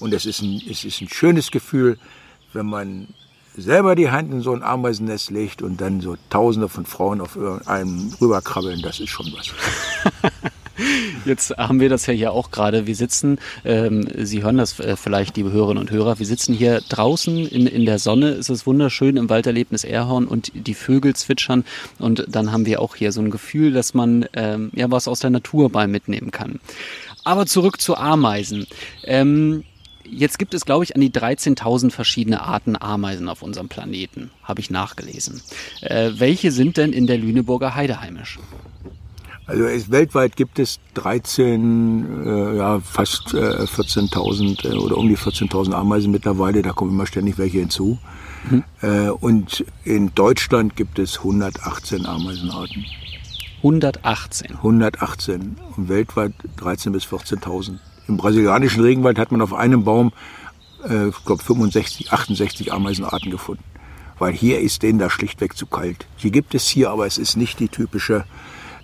Und 0.00 0.14
es 0.14 0.26
ist, 0.26 0.42
ein, 0.42 0.62
es 0.68 0.84
ist 0.84 1.00
ein 1.00 1.08
schönes 1.08 1.50
Gefühl, 1.50 1.98
wenn 2.52 2.66
man 2.66 3.08
selber 3.56 3.96
die 3.96 4.10
Hand 4.10 4.32
in 4.32 4.40
so 4.40 4.52
ein 4.52 4.62
Ameisennest 4.62 5.30
legt 5.30 5.62
und 5.62 5.80
dann 5.80 6.00
so 6.00 6.16
Tausende 6.30 6.68
von 6.68 6.86
Frauen 6.86 7.20
auf 7.20 7.36
einem 7.66 8.12
rüberkrabbeln, 8.20 8.82
das 8.82 9.00
ist 9.00 9.10
schon 9.10 9.32
was. 9.36 9.52
Jetzt 11.24 11.56
haben 11.56 11.80
wir 11.80 11.88
das 11.88 12.06
ja 12.06 12.14
hier 12.14 12.32
auch 12.32 12.52
gerade. 12.52 12.86
Wir 12.86 12.94
sitzen, 12.94 13.38
ähm, 13.64 14.08
Sie 14.16 14.44
hören 14.44 14.58
das 14.58 14.78
äh, 14.78 14.96
vielleicht, 14.96 15.36
liebe 15.36 15.50
Hörerinnen 15.50 15.80
und 15.80 15.90
Hörer, 15.90 16.20
wir 16.20 16.26
sitzen 16.26 16.54
hier 16.54 16.80
draußen 16.88 17.46
in, 17.48 17.66
in 17.66 17.84
der 17.84 17.98
Sonne. 17.98 18.30
Es 18.30 18.48
ist 18.48 18.66
wunderschön 18.66 19.16
im 19.16 19.28
Walderlebnis 19.28 19.82
Erhorn 19.82 20.26
und 20.26 20.52
die 20.54 20.74
Vögel 20.74 21.16
zwitschern. 21.16 21.64
Und 21.98 22.24
dann 22.28 22.52
haben 22.52 22.64
wir 22.64 22.80
auch 22.80 22.94
hier 22.94 23.10
so 23.10 23.20
ein 23.20 23.30
Gefühl, 23.30 23.72
dass 23.72 23.92
man 23.92 24.26
ähm, 24.34 24.70
ja 24.74 24.90
was 24.90 25.08
aus 25.08 25.20
der 25.20 25.30
Natur 25.30 25.70
bei 25.70 25.88
mitnehmen 25.88 26.30
kann. 26.30 26.60
Aber 27.24 27.46
zurück 27.46 27.80
zu 27.80 27.96
Ameisen. 27.96 28.66
Ähm, 29.04 29.64
Jetzt 30.10 30.38
gibt 30.38 30.54
es, 30.54 30.64
glaube 30.64 30.84
ich, 30.84 30.94
an 30.94 31.00
die 31.00 31.10
13.000 31.10 31.90
verschiedene 31.90 32.42
Arten 32.42 32.76
Ameisen 32.80 33.28
auf 33.28 33.42
unserem 33.42 33.68
Planeten, 33.68 34.30
habe 34.42 34.60
ich 34.60 34.70
nachgelesen. 34.70 35.42
Äh, 35.80 36.12
welche 36.16 36.50
sind 36.50 36.76
denn 36.76 36.92
in 36.92 37.06
der 37.06 37.18
Lüneburger 37.18 37.74
Heide 37.74 38.00
heimisch? 38.00 38.38
Also 39.46 39.64
es, 39.64 39.90
weltweit 39.90 40.36
gibt 40.36 40.58
es 40.58 40.78
13, 40.94 42.26
äh, 42.26 42.56
ja 42.58 42.80
fast 42.80 43.32
äh, 43.32 43.64
14.000 43.64 44.68
äh, 44.68 44.76
oder 44.76 44.98
um 44.98 45.08
die 45.08 45.16
14.000 45.16 45.72
Ameisen 45.72 46.12
mittlerweile. 46.12 46.60
Da 46.60 46.72
kommen 46.72 46.90
immer 46.90 47.06
ständig 47.06 47.38
welche 47.38 47.58
hinzu. 47.58 47.98
Mhm. 48.50 48.64
Äh, 48.82 49.08
und 49.08 49.64
in 49.84 50.14
Deutschland 50.14 50.76
gibt 50.76 50.98
es 50.98 51.18
118 51.18 52.04
Ameisenarten. 52.04 52.84
118. 53.58 54.56
118 54.56 55.56
und 55.76 55.88
weltweit 55.88 56.32
13 56.58 56.92
bis 56.92 57.04
14.000. 57.04 57.78
Im 58.08 58.16
brasilianischen 58.16 58.82
Regenwald 58.82 59.18
hat 59.18 59.30
man 59.30 59.42
auf 59.42 59.54
einem 59.54 59.84
Baum, 59.84 60.12
äh, 60.88 61.08
ich 61.08 61.24
glaube 61.24 61.42
65, 61.42 62.12
68 62.12 62.72
Ameisenarten 62.72 63.30
gefunden, 63.30 63.62
weil 64.18 64.32
hier 64.32 64.60
ist 64.60 64.82
denen 64.82 64.98
da 64.98 65.10
schlichtweg 65.10 65.56
zu 65.56 65.66
kalt. 65.66 66.06
Die 66.22 66.30
gibt 66.30 66.54
es 66.54 66.66
hier, 66.66 66.90
aber 66.90 67.06
es 67.06 67.18
ist 67.18 67.36
nicht 67.36 67.60
die 67.60 67.68
typische 67.68 68.24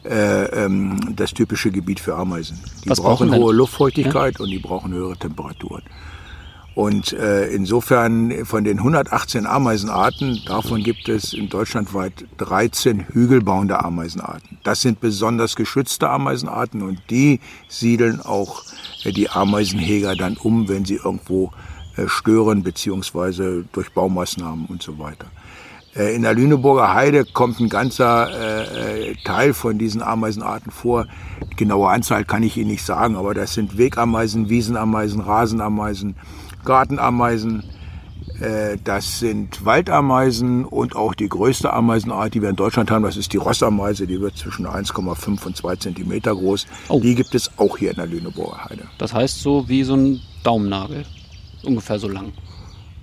äh, 0.04 0.64
ähm, 0.64 1.16
das 1.16 1.32
typische 1.32 1.70
Gebiet 1.70 1.98
für 1.98 2.14
Ameisen. 2.14 2.60
Die 2.84 2.90
Was 2.90 3.00
brauchen 3.00 3.30
brauchen 3.30 3.42
hohe? 3.42 3.54
Luftfeuchtigkeit 3.54 4.38
und 4.38 4.50
die 4.50 4.58
brauchen 4.58 4.92
höhere 4.92 5.16
Temperaturen. 5.16 5.82
Und 6.74 7.12
äh, 7.12 7.46
insofern 7.46 8.44
von 8.44 8.64
den 8.64 8.78
118 8.78 9.46
Ameisenarten, 9.46 10.40
davon 10.46 10.82
gibt 10.82 11.08
es 11.08 11.32
in 11.32 11.48
Deutschland 11.48 11.94
weit 11.94 12.24
13 12.38 13.06
hügelbauende 13.12 13.78
Ameisenarten. 13.84 14.58
Das 14.64 14.80
sind 14.80 14.98
besonders 15.00 15.54
geschützte 15.54 16.10
Ameisenarten 16.10 16.82
und 16.82 16.98
die 17.10 17.38
siedeln 17.68 18.20
auch 18.20 18.64
äh, 19.04 19.12
die 19.12 19.30
Ameisenhäger 19.30 20.16
dann 20.16 20.36
um, 20.36 20.68
wenn 20.68 20.84
sie 20.84 20.96
irgendwo 20.96 21.52
äh, 21.96 22.08
stören 22.08 22.64
beziehungsweise 22.64 23.64
durch 23.72 23.92
Baumaßnahmen 23.92 24.66
und 24.66 24.82
so 24.82 24.98
weiter. 24.98 25.26
Äh, 25.94 26.16
In 26.16 26.22
der 26.22 26.34
Lüneburger 26.34 26.92
Heide 26.92 27.24
kommt 27.24 27.60
ein 27.60 27.68
ganzer 27.68 28.28
äh, 28.30 29.10
äh, 29.10 29.14
Teil 29.24 29.54
von 29.54 29.78
diesen 29.78 30.02
Ameisenarten 30.02 30.72
vor. 30.72 31.06
Die 31.52 31.56
genaue 31.56 31.88
Anzahl 31.90 32.24
kann 32.24 32.42
ich 32.42 32.56
Ihnen 32.56 32.70
nicht 32.70 32.84
sagen, 32.84 33.14
aber 33.14 33.32
das 33.32 33.54
sind 33.54 33.78
Wegameisen, 33.78 34.48
Wiesenameisen, 34.48 35.20
Rasenameisen, 35.20 36.16
Gartenameisen. 36.64 37.64
Äh, 38.40 38.78
das 38.83 39.21
sind 39.21 39.64
Waldameisen 39.64 40.64
und 40.64 40.97
auch 40.97 41.14
die 41.14 41.28
größte 41.28 41.73
Ameisenart, 41.73 42.35
die 42.35 42.42
wir 42.42 42.50
in 42.50 42.56
Deutschland 42.56 42.90
haben, 42.90 43.02
das 43.02 43.16
ist 43.16 43.33
die 43.33 43.37
Rossameise. 43.37 44.06
Die 44.06 44.21
wird 44.21 44.37
zwischen 44.37 44.66
1,5 44.66 45.47
und 45.47 45.56
2 45.56 45.76
Zentimeter 45.76 46.35
groß. 46.35 46.66
Oh. 46.88 47.00
Die 47.00 47.14
gibt 47.14 47.35
es 47.35 47.50
auch 47.59 47.78
hier 47.78 47.90
in 47.90 47.97
der 47.97 48.06
Lüneburger 48.06 48.64
Heide. 48.64 48.85
Das 48.99 49.14
heißt 49.14 49.40
so 49.40 49.68
wie 49.68 49.85
so 49.85 49.94
ein 49.94 50.21
Daumennagel. 50.42 51.04
Ungefähr 51.64 51.99
so 51.99 52.09
lang. 52.09 52.33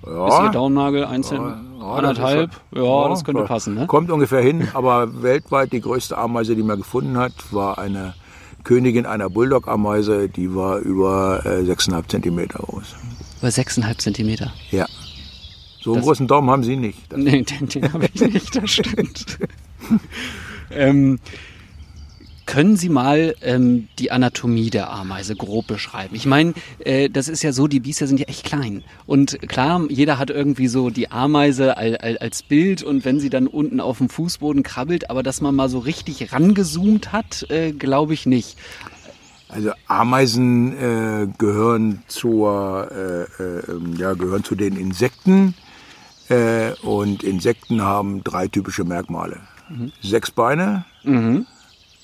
Ist 0.02 0.40
Ihr 0.42 0.50
Daumennagel 0.50 1.04
einzeln? 1.04 1.40
Ja, 1.78 1.92
anderthalb? 1.92 2.50
das 2.50 2.82
ja, 2.82 3.08
das 3.08 3.24
könnte 3.24 3.44
passen, 3.44 3.74
ne? 3.74 3.86
Kommt 3.86 4.10
ungefähr 4.10 4.40
hin, 4.40 4.68
aber 4.74 5.22
weltweit 5.22 5.72
die 5.72 5.80
größte 5.80 6.18
Ameise, 6.18 6.56
die 6.56 6.62
man 6.64 6.78
gefunden 6.78 7.16
hat, 7.16 7.32
war 7.52 7.78
eine 7.78 8.14
Königin 8.64 9.06
einer 9.06 9.30
Bulldog-Ameise, 9.30 10.28
die 10.28 10.54
war 10.54 10.78
über 10.78 11.44
äh, 11.44 11.60
6,5 11.60 12.08
Zentimeter 12.08 12.60
groß. 12.60 12.96
Über 13.42 13.50
sechseinhalb 13.50 14.00
Zentimeter. 14.00 14.52
Ja. 14.70 14.86
So 15.82 15.90
einen 15.90 15.96
Das- 15.96 16.04
großen 16.06 16.28
Daumen 16.28 16.48
haben 16.48 16.62
sie 16.62 16.76
nicht. 16.76 17.12
Nee, 17.16 17.42
den, 17.42 17.68
den 17.68 17.92
habe 17.92 18.08
ich 18.14 18.20
nicht, 18.20 18.54
das 18.54 18.70
stimmt. 18.70 19.38
ähm, 20.70 21.18
können 22.46 22.76
Sie 22.76 22.88
mal 22.88 23.34
ähm, 23.42 23.88
die 23.98 24.12
Anatomie 24.12 24.70
der 24.70 24.92
Ameise 24.92 25.34
grob 25.34 25.66
beschreiben? 25.66 26.14
Ich 26.14 26.24
meine, 26.26 26.54
äh, 26.84 27.08
das 27.10 27.26
ist 27.28 27.42
ja 27.42 27.52
so, 27.52 27.66
die 27.66 27.80
Biester 27.80 28.06
sind 28.06 28.20
ja 28.20 28.26
echt 28.26 28.44
klein. 28.44 28.84
Und 29.06 29.40
klar, 29.48 29.80
jeder 29.88 30.18
hat 30.18 30.30
irgendwie 30.30 30.68
so 30.68 30.90
die 30.90 31.10
Ameise 31.10 31.76
al, 31.76 31.96
al, 31.96 32.18
als 32.18 32.44
Bild 32.44 32.84
und 32.84 33.04
wenn 33.04 33.18
sie 33.18 33.30
dann 33.30 33.48
unten 33.48 33.80
auf 33.80 33.98
dem 33.98 34.08
Fußboden 34.08 34.62
krabbelt, 34.62 35.10
aber 35.10 35.22
dass 35.24 35.40
man 35.40 35.54
mal 35.54 35.68
so 35.68 35.80
richtig 35.80 36.32
rangezoomt 36.32 37.10
hat, 37.12 37.46
äh, 37.50 37.72
glaube 37.72 38.14
ich 38.14 38.24
nicht. 38.26 38.56
Also 39.52 39.72
Ameisen 39.86 40.72
äh, 40.72 41.28
gehören 41.36 42.02
zur, 42.08 42.88
äh, 42.90 43.42
äh, 43.42 43.70
ähm, 43.70 43.94
ja, 43.96 44.14
gehören 44.14 44.44
zu 44.44 44.54
den 44.54 44.76
Insekten 44.76 45.54
äh, 46.28 46.72
und 46.82 47.22
Insekten 47.22 47.82
haben 47.82 48.24
drei 48.24 48.48
typische 48.48 48.84
Merkmale: 48.84 49.40
sechs 50.02 50.30
Beine, 50.30 50.86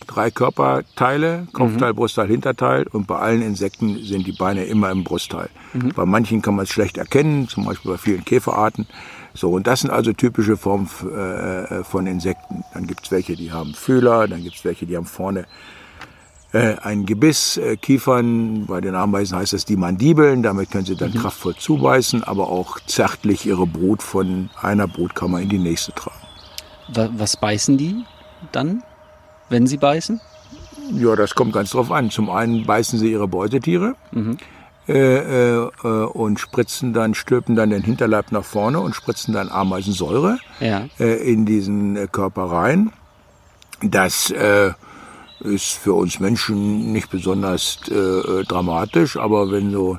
drei 0.06 0.30
Körperteile, 0.30 1.46
Kopfteil, 1.52 1.94
Brustteil, 1.94 2.26
Hinterteil 2.26 2.86
und 2.86 3.06
bei 3.06 3.18
allen 3.18 3.40
Insekten 3.40 4.02
sind 4.02 4.26
die 4.26 4.32
Beine 4.32 4.64
immer 4.64 4.90
im 4.90 5.02
Brustteil. 5.04 5.48
Bei 5.94 6.04
manchen 6.04 6.42
kann 6.42 6.54
man 6.54 6.64
es 6.64 6.70
schlecht 6.70 6.98
erkennen, 6.98 7.48
zum 7.48 7.64
Beispiel 7.64 7.92
bei 7.92 7.98
vielen 7.98 8.24
Käferarten. 8.24 8.86
So, 9.34 9.50
und 9.52 9.66
das 9.66 9.80
sind 9.80 9.90
also 9.90 10.12
typische 10.12 10.56
Formen 10.56 10.88
äh, 11.04 11.78
äh, 11.78 11.84
von 11.84 12.06
Insekten. 12.06 12.64
Dann 12.74 12.86
gibt 12.86 13.04
es 13.04 13.10
welche, 13.12 13.36
die 13.36 13.52
haben 13.52 13.72
Fühler, 13.72 14.26
dann 14.26 14.42
gibt 14.42 14.56
es 14.56 14.64
welche, 14.64 14.84
die 14.86 14.96
haben 14.96 15.06
vorne 15.06 15.46
äh, 16.52 16.76
ein 16.82 17.04
Gebiss, 17.06 17.56
äh, 17.58 17.76
Kiefern, 17.76 18.66
bei 18.66 18.80
den 18.80 18.94
Ameisen 18.94 19.36
heißt 19.38 19.52
das 19.52 19.64
die 19.64 19.76
Mandibeln, 19.76 20.42
damit 20.42 20.70
können 20.70 20.86
sie 20.86 20.96
dann 20.96 21.12
kraftvoll 21.12 21.54
zubeißen, 21.56 22.24
aber 22.24 22.48
auch 22.48 22.80
zärtlich 22.86 23.44
ihre 23.46 23.66
Brut 23.66 24.02
von 24.02 24.48
einer 24.60 24.88
Brutkammer 24.88 25.40
in 25.40 25.48
die 25.50 25.58
nächste 25.58 25.92
tragen. 25.92 26.16
Wa 26.92 27.10
was 27.16 27.36
beißen 27.36 27.76
die 27.76 28.04
dann, 28.52 28.82
wenn 29.50 29.66
sie 29.66 29.76
beißen? 29.76 30.20
Ja, 30.94 31.16
das 31.16 31.34
kommt 31.34 31.52
ganz 31.52 31.70
drauf 31.70 31.92
an. 31.92 32.10
Zum 32.10 32.30
einen 32.30 32.64
beißen 32.64 32.98
sie 32.98 33.12
ihre 33.12 33.28
Beutetiere 33.28 33.94
äh, 34.88 34.92
äh, 34.92 35.68
äh, 35.84 35.88
und 36.06 36.40
spritzen 36.40 36.94
dann, 36.94 37.12
stülpen 37.14 37.56
dann 37.56 37.68
den 37.68 37.82
Hinterleib 37.82 38.32
nach 38.32 38.44
vorne 38.44 38.80
und 38.80 38.94
spritzen 38.94 39.34
dann 39.34 39.50
Ameisensäure 39.50 40.38
Ja. 40.60 40.86
äh, 40.98 41.30
in 41.30 41.44
diesen 41.44 41.96
äh, 41.96 42.06
Körper 42.10 42.44
rein. 42.44 42.90
Das 43.82 44.32
ist 45.40 45.72
für 45.72 45.94
uns 45.94 46.20
Menschen 46.20 46.92
nicht 46.92 47.10
besonders 47.10 47.78
äh, 47.90 47.94
äh, 47.94 48.44
dramatisch, 48.44 49.16
aber 49.16 49.50
wenn 49.50 49.70
so 49.70 49.98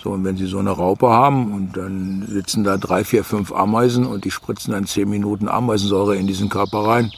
so 0.00 0.16
wenn 0.22 0.36
Sie 0.36 0.46
so 0.46 0.60
eine 0.60 0.70
Raupe 0.70 1.08
haben 1.08 1.52
und 1.52 1.76
dann 1.76 2.24
sitzen 2.28 2.62
da 2.62 2.76
drei, 2.76 3.02
vier, 3.02 3.24
fünf 3.24 3.50
Ameisen 3.52 4.06
und 4.06 4.24
die 4.24 4.30
spritzen 4.30 4.72
dann 4.72 4.86
zehn 4.86 5.10
Minuten 5.10 5.48
Ameisensäure 5.48 6.14
in 6.14 6.28
diesen 6.28 6.48
Körper 6.48 6.86
rein, 6.86 7.10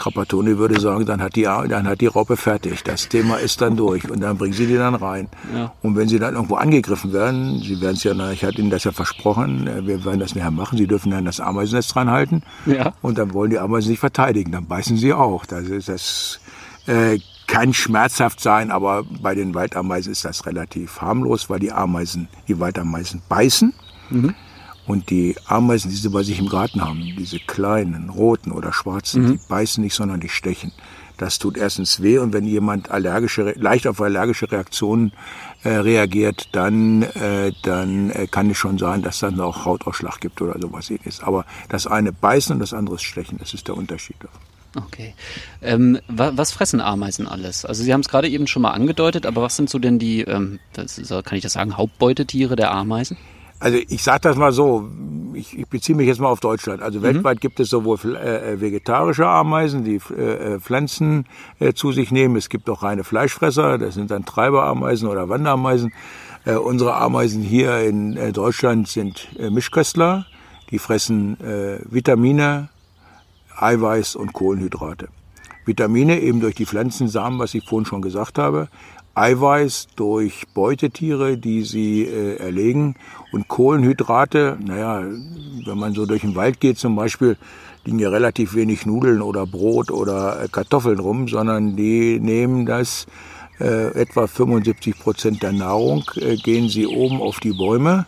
Trapattoni 0.00 0.56
würde 0.56 0.80
sagen, 0.80 1.04
dann 1.04 1.20
hat 1.20 1.36
die 1.36 1.42
dann 1.42 1.86
hat 1.86 2.00
die 2.00 2.06
Raupe 2.06 2.36
fertig. 2.38 2.82
Das 2.84 3.08
Thema 3.08 3.36
ist 3.36 3.60
dann 3.60 3.76
durch 3.76 4.10
und 4.10 4.20
dann 4.20 4.38
bringen 4.38 4.54
Sie 4.54 4.66
die 4.66 4.76
dann 4.76 4.94
rein. 4.94 5.28
Ja. 5.54 5.72
Und 5.82 5.94
wenn 5.96 6.08
Sie 6.08 6.18
dann 6.18 6.34
irgendwo 6.34 6.54
angegriffen 6.54 7.12
werden, 7.12 7.60
Sie 7.60 7.80
werden 7.82 7.96
es 7.96 8.04
ja, 8.04 8.14
ich 8.30 8.44
hatte 8.44 8.60
Ihnen 8.60 8.70
das 8.70 8.84
ja 8.84 8.92
versprochen, 8.92 9.66
äh, 9.66 9.86
wir 9.86 10.04
werden 10.04 10.20
das 10.20 10.34
nachher 10.34 10.50
machen. 10.50 10.78
Sie 10.78 10.86
dürfen 10.86 11.10
dann 11.10 11.26
das 11.26 11.38
Ameisennetz 11.40 11.88
dran 11.88 12.10
halten. 12.10 12.42
Ja. 12.64 12.94
Und 13.02 13.18
dann 13.18 13.34
wollen 13.34 13.50
die 13.50 13.58
Ameisen 13.58 13.88
sich 13.88 13.98
verteidigen. 13.98 14.52
Dann 14.52 14.66
beißen 14.66 14.96
sie 14.96 15.12
auch. 15.12 15.44
Das, 15.44 15.64
ist, 15.64 15.88
das 15.88 16.40
äh, 16.86 17.18
kann 17.46 17.74
schmerzhaft 17.74 18.40
sein, 18.40 18.70
aber 18.70 19.02
bei 19.04 19.34
den 19.34 19.54
Waldameisen 19.54 20.12
ist 20.12 20.24
das 20.24 20.46
relativ 20.46 21.00
harmlos, 21.00 21.50
weil 21.50 21.58
die 21.58 21.72
Ameisen, 21.72 22.28
die 22.46 22.60
Waldameisen 22.60 23.22
beißen. 23.28 23.72
Und 24.86 25.10
die 25.10 25.36
Ameisen, 25.46 25.90
die 25.90 25.96
sie 25.96 26.08
bei 26.08 26.22
sich 26.22 26.38
im 26.38 26.48
Garten 26.48 26.80
haben, 26.80 27.00
diese 27.16 27.38
kleinen, 27.38 28.08
roten 28.10 28.50
oder 28.50 28.72
schwarzen, 28.72 29.22
die 29.32 29.40
beißen 29.48 29.82
nicht, 29.82 29.94
sondern 29.94 30.20
die 30.20 30.28
stechen. 30.28 30.72
Das 31.16 31.38
tut 31.38 31.58
erstens 31.58 32.02
weh 32.02 32.18
und 32.18 32.32
wenn 32.32 32.44
jemand 32.46 32.90
allergische, 32.90 33.52
leicht 33.56 33.86
auf 33.86 34.00
allergische 34.00 34.50
Reaktionen 34.50 35.12
äh, 35.64 35.68
reagiert, 35.68 36.48
dann, 36.52 37.02
äh, 37.02 37.52
dann 37.62 38.10
äh, 38.10 38.26
kann 38.26 38.48
es 38.50 38.56
schon 38.56 38.78
sein, 38.78 39.02
dass 39.02 39.18
dann 39.18 39.38
auch 39.38 39.64
Hautausschlag 39.66 40.18
gibt 40.20 40.40
oder 40.40 40.58
sowas 40.58 40.88
ähnliches. 40.88 41.20
Aber 41.22 41.44
das 41.68 41.86
eine 41.86 42.12
beißen 42.12 42.54
und 42.54 42.60
das 42.60 42.72
andere 42.72 42.98
stechen, 42.98 43.38
das 43.38 43.52
ist 43.54 43.68
der 43.68 43.76
Unterschied. 43.76 44.16
Okay. 44.76 45.14
Ähm, 45.62 45.98
wa 46.06 46.32
was 46.36 46.52
fressen 46.52 46.80
Ameisen 46.80 47.26
alles? 47.26 47.64
Also 47.64 47.82
Sie 47.82 47.92
haben 47.92 48.00
es 48.00 48.08
gerade 48.08 48.28
eben 48.28 48.46
schon 48.46 48.62
mal 48.62 48.70
angedeutet, 48.70 49.26
aber 49.26 49.42
was 49.42 49.56
sind 49.56 49.68
so 49.68 49.78
denn 49.78 49.98
die, 49.98 50.22
ähm, 50.22 50.60
das 50.72 51.00
kann 51.24 51.36
ich 51.36 51.42
das 51.42 51.54
sagen, 51.54 51.76
Hauptbeutetiere 51.76 52.56
der 52.56 52.72
Ameisen? 52.72 53.16
Also 53.60 53.78
ich 53.88 54.02
sage 54.02 54.20
das 54.22 54.36
mal 54.36 54.52
so, 54.52 54.88
ich, 55.34 55.58
ich 55.58 55.68
beziehe 55.68 55.94
mich 55.94 56.06
jetzt 56.06 56.18
mal 56.18 56.28
auf 56.28 56.40
Deutschland. 56.40 56.80
Also 56.80 57.02
weltweit 57.02 57.42
gibt 57.42 57.60
es 57.60 57.68
sowohl 57.68 58.16
äh, 58.16 58.52
äh, 58.52 58.60
vegetarische 58.60 59.26
Ameisen, 59.26 59.84
die 59.84 60.00
äh, 60.16 60.54
äh, 60.54 60.60
Pflanzen 60.60 61.26
äh, 61.58 61.74
zu 61.74 61.92
sich 61.92 62.10
nehmen. 62.10 62.36
Es 62.36 62.48
gibt 62.48 62.70
auch 62.70 62.82
reine 62.82 63.04
Fleischfresser, 63.04 63.76
das 63.76 63.94
sind 63.94 64.10
dann 64.10 64.24
Treiberameisen 64.24 65.08
oder 65.08 65.28
Wanderameisen. 65.28 65.92
Äh, 66.46 66.54
unsere 66.54 66.94
Ameisen 66.94 67.42
hier 67.42 67.80
in 67.80 68.32
Deutschland 68.32 68.88
sind 68.88 69.28
Mischköstler, 69.38 70.24
die 70.70 70.78
fressen 70.78 71.36
Vitamine, 71.90 72.70
Eiweiß 73.62 74.16
und 74.16 74.32
Kohlenhydrate. 74.32 75.08
Vitamine 75.64 76.20
eben 76.20 76.40
durch 76.40 76.54
die 76.54 76.66
Pflanzensamen, 76.66 77.38
was 77.38 77.54
ich 77.54 77.68
vorhin 77.68 77.86
schon 77.86 78.02
gesagt 78.02 78.38
habe. 78.38 78.68
Eiweiß 79.14 79.88
durch 79.96 80.44
Beutetiere, 80.54 81.36
die 81.36 81.62
sie 81.62 82.04
äh, 82.04 82.36
erlegen. 82.36 82.94
Und 83.32 83.48
Kohlenhydrate, 83.48 84.56
naja, 84.64 85.02
wenn 85.02 85.78
man 85.78 85.92
so 85.92 86.06
durch 86.06 86.22
den 86.22 86.36
Wald 86.36 86.60
geht 86.60 86.78
zum 86.78 86.96
Beispiel, 86.96 87.36
liegen 87.84 87.98
ja 87.98 88.10
relativ 88.10 88.54
wenig 88.54 88.86
Nudeln 88.86 89.22
oder 89.22 89.46
Brot 89.46 89.90
oder 89.90 90.44
äh, 90.44 90.48
Kartoffeln 90.48 90.98
rum, 90.98 91.28
sondern 91.28 91.76
die 91.76 92.20
nehmen 92.20 92.66
das 92.66 93.06
äh, 93.58 93.88
etwa 93.94 94.26
75 94.26 94.98
Prozent 94.98 95.42
der 95.42 95.52
Nahrung, 95.52 96.04
äh, 96.16 96.36
gehen 96.36 96.68
sie 96.68 96.86
oben 96.86 97.20
auf 97.20 97.40
die 97.40 97.52
Bäume 97.52 98.06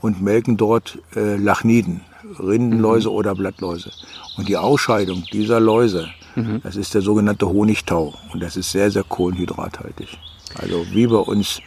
und 0.00 0.22
melken 0.22 0.56
dort 0.56 0.98
äh, 1.14 1.36
Lachniden, 1.36 2.00
Rindenläuse 2.38 3.08
mhm. 3.08 3.14
oder 3.14 3.34
Blattläuse. 3.34 3.90
Und 4.36 4.48
die 4.48 4.56
Ausscheidung 4.56 5.24
dieser 5.32 5.60
Läuse, 5.60 6.08
mhm. 6.36 6.60
das 6.62 6.76
ist 6.76 6.94
der 6.94 7.02
sogenannte 7.02 7.48
Honigtau. 7.48 8.14
Und 8.32 8.42
das 8.42 8.56
ist 8.56 8.70
sehr, 8.70 8.90
sehr 8.90 9.04
kohlenhydrathaltig. 9.04 10.18
Also 10.56 10.86
wie 10.92 11.06
bei 11.06 11.18
uns 11.18 11.60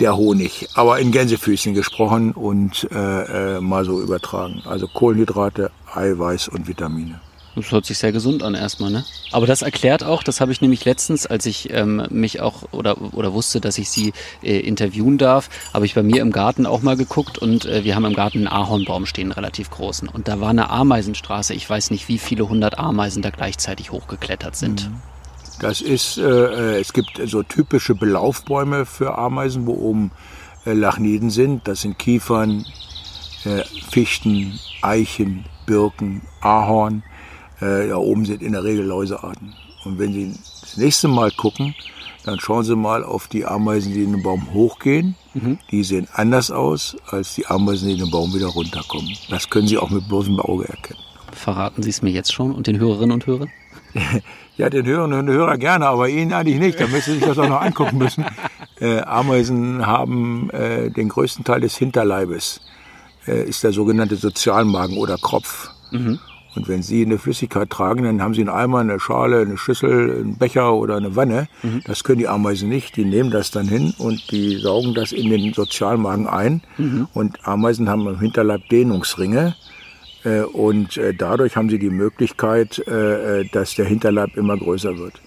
der 0.00 0.16
Honig, 0.16 0.68
aber 0.74 0.98
in 0.98 1.12
Gänsefüßchen 1.12 1.74
gesprochen 1.74 2.32
und 2.32 2.88
äh, 2.90 3.56
äh, 3.56 3.60
mal 3.60 3.84
so 3.84 4.00
übertragen. 4.00 4.62
Also 4.66 4.88
Kohlenhydrate, 4.88 5.70
Eiweiß 5.94 6.48
und 6.48 6.66
Vitamine. 6.66 7.20
Das 7.54 7.70
hört 7.70 7.86
sich 7.86 7.98
sehr 7.98 8.10
gesund 8.10 8.42
an 8.42 8.54
erstmal, 8.54 8.90
ne? 8.90 9.04
Aber 9.30 9.46
das 9.46 9.62
erklärt 9.62 10.02
auch, 10.02 10.22
das 10.22 10.40
habe 10.40 10.50
ich 10.50 10.60
nämlich 10.60 10.84
letztens, 10.84 11.26
als 11.26 11.46
ich 11.46 11.72
ähm, 11.72 12.04
mich 12.10 12.40
auch 12.40 12.64
oder, 12.72 13.14
oder 13.14 13.32
wusste, 13.32 13.60
dass 13.60 13.78
ich 13.78 13.90
sie 13.90 14.12
äh, 14.42 14.58
interviewen 14.58 15.18
darf, 15.18 15.48
habe 15.72 15.86
ich 15.86 15.94
bei 15.94 16.02
mir 16.02 16.20
im 16.20 16.32
Garten 16.32 16.66
auch 16.66 16.82
mal 16.82 16.96
geguckt 16.96 17.38
und 17.38 17.64
äh, 17.64 17.84
wir 17.84 17.94
haben 17.94 18.04
im 18.04 18.14
Garten 18.14 18.38
einen 18.38 18.48
Ahornbaum 18.48 19.06
stehen, 19.06 19.30
relativ 19.30 19.70
großen. 19.70 20.08
Und 20.08 20.26
da 20.26 20.40
war 20.40 20.50
eine 20.50 20.70
Ameisenstraße. 20.70 21.54
Ich 21.54 21.68
weiß 21.68 21.90
nicht, 21.90 22.08
wie 22.08 22.18
viele 22.18 22.48
hundert 22.48 22.78
Ameisen 22.78 23.22
da 23.22 23.30
gleichzeitig 23.30 23.92
hochgeklettert 23.92 24.56
sind. 24.56 24.90
Mhm. 24.90 25.02
Das 25.60 25.80
ist, 25.80 26.18
äh, 26.18 26.80
es 26.80 26.92
gibt 26.92 27.20
so 27.24 27.44
typische 27.44 27.94
Belaufbäume 27.94 28.86
für 28.86 29.16
Ameisen, 29.16 29.66
wo 29.66 29.74
oben 29.74 30.10
äh, 30.66 30.72
Lachniden 30.72 31.30
sind. 31.30 31.68
Das 31.68 31.82
sind 31.82 31.98
Kiefern, 31.98 32.66
äh, 33.44 33.62
Fichten, 33.88 34.58
Eichen, 34.82 35.44
Birken, 35.66 36.22
Ahorn. 36.40 37.04
Äh, 37.60 37.88
da 37.88 37.96
oben 37.96 38.24
sind 38.24 38.42
in 38.42 38.52
der 38.52 38.64
Regel 38.64 38.84
Läusearten. 38.86 39.54
Und 39.84 39.98
wenn 39.98 40.12
Sie 40.12 40.34
das 40.60 40.76
nächste 40.76 41.08
Mal 41.08 41.30
gucken, 41.30 41.74
dann 42.24 42.40
schauen 42.40 42.64
Sie 42.64 42.74
mal 42.74 43.04
auf 43.04 43.28
die 43.28 43.44
Ameisen, 43.44 43.92
die 43.92 44.02
in 44.02 44.12
den 44.12 44.22
Baum 44.22 44.52
hochgehen. 44.52 45.14
Mhm. 45.34 45.58
Die 45.70 45.84
sehen 45.84 46.08
anders 46.12 46.50
aus 46.50 46.96
als 47.06 47.34
die 47.34 47.46
Ameisen, 47.46 47.88
die 47.88 47.94
in 47.94 48.00
den 48.00 48.10
Baum 48.10 48.34
wieder 48.34 48.46
runterkommen. 48.46 49.10
Das 49.28 49.50
können 49.50 49.68
Sie 49.68 49.78
auch 49.78 49.90
mit 49.90 50.08
bloßem 50.08 50.40
Auge 50.40 50.68
erkennen. 50.68 51.00
Verraten 51.32 51.82
Sie 51.82 51.90
es 51.90 52.02
mir 52.02 52.10
jetzt 52.10 52.32
schon 52.32 52.52
und 52.52 52.66
den 52.66 52.78
Hörerinnen 52.78 53.12
und 53.12 53.26
Hörern? 53.26 53.50
ja, 54.56 54.70
den 54.70 54.86
Hörerinnen 54.86 55.28
und 55.28 55.28
Hörern 55.28 55.58
gerne, 55.58 55.86
aber 55.86 56.08
Ihnen 56.08 56.32
eigentlich 56.32 56.58
nicht. 56.58 56.80
Da 56.80 56.86
müssen 56.86 57.14
Sie 57.14 57.18
sich 57.18 57.28
das 57.28 57.38
auch 57.38 57.48
noch 57.48 57.60
angucken 57.60 57.98
müssen. 57.98 58.24
Äh, 58.80 59.02
Ameisen 59.02 59.86
haben 59.86 60.50
äh, 60.50 60.90
den 60.90 61.08
größten 61.08 61.44
Teil 61.44 61.60
des 61.60 61.76
Hinterleibes. 61.76 62.60
Äh, 63.24 63.44
ist 63.44 63.62
der 63.62 63.72
sogenannte 63.72 64.16
Sozialmagen 64.16 64.96
oder 64.96 65.16
Kropf. 65.16 65.70
Mhm. 65.92 66.18
Und 66.56 66.68
wenn 66.68 66.82
Sie 66.82 67.04
eine 67.04 67.18
Flüssigkeit 67.18 67.70
tragen, 67.70 68.04
dann 68.04 68.22
haben 68.22 68.34
Sie 68.34 68.40
einen 68.40 68.50
Eimer, 68.50 68.78
eine 68.78 69.00
Schale, 69.00 69.40
eine 69.40 69.56
Schüssel, 69.56 70.20
einen 70.20 70.36
Becher 70.36 70.74
oder 70.74 70.96
eine 70.96 71.16
Wanne. 71.16 71.48
Mhm. 71.62 71.82
Das 71.84 72.04
können 72.04 72.18
die 72.18 72.28
Ameisen 72.28 72.68
nicht. 72.68 72.96
Die 72.96 73.04
nehmen 73.04 73.30
das 73.30 73.50
dann 73.50 73.68
hin 73.68 73.94
und 73.98 74.30
die 74.30 74.56
saugen 74.56 74.94
das 74.94 75.12
in 75.12 75.30
den 75.30 75.52
Sozialmagen 75.52 76.26
ein. 76.26 76.62
Mhm. 76.78 77.08
Und 77.14 77.46
Ameisen 77.46 77.88
haben 77.88 78.06
im 78.06 78.20
Hinterleib 78.20 78.68
Dehnungsringe. 78.68 79.54
Äh, 80.24 80.42
und 80.42 80.96
äh, 80.96 81.14
dadurch 81.14 81.56
haben 81.56 81.68
sie 81.68 81.78
die 81.78 81.90
Möglichkeit, 81.90 82.78
äh, 82.88 83.44
dass 83.52 83.74
der 83.74 83.86
Hinterleib 83.86 84.36
immer 84.36 84.56
größer 84.56 84.96
wird. 84.98 85.20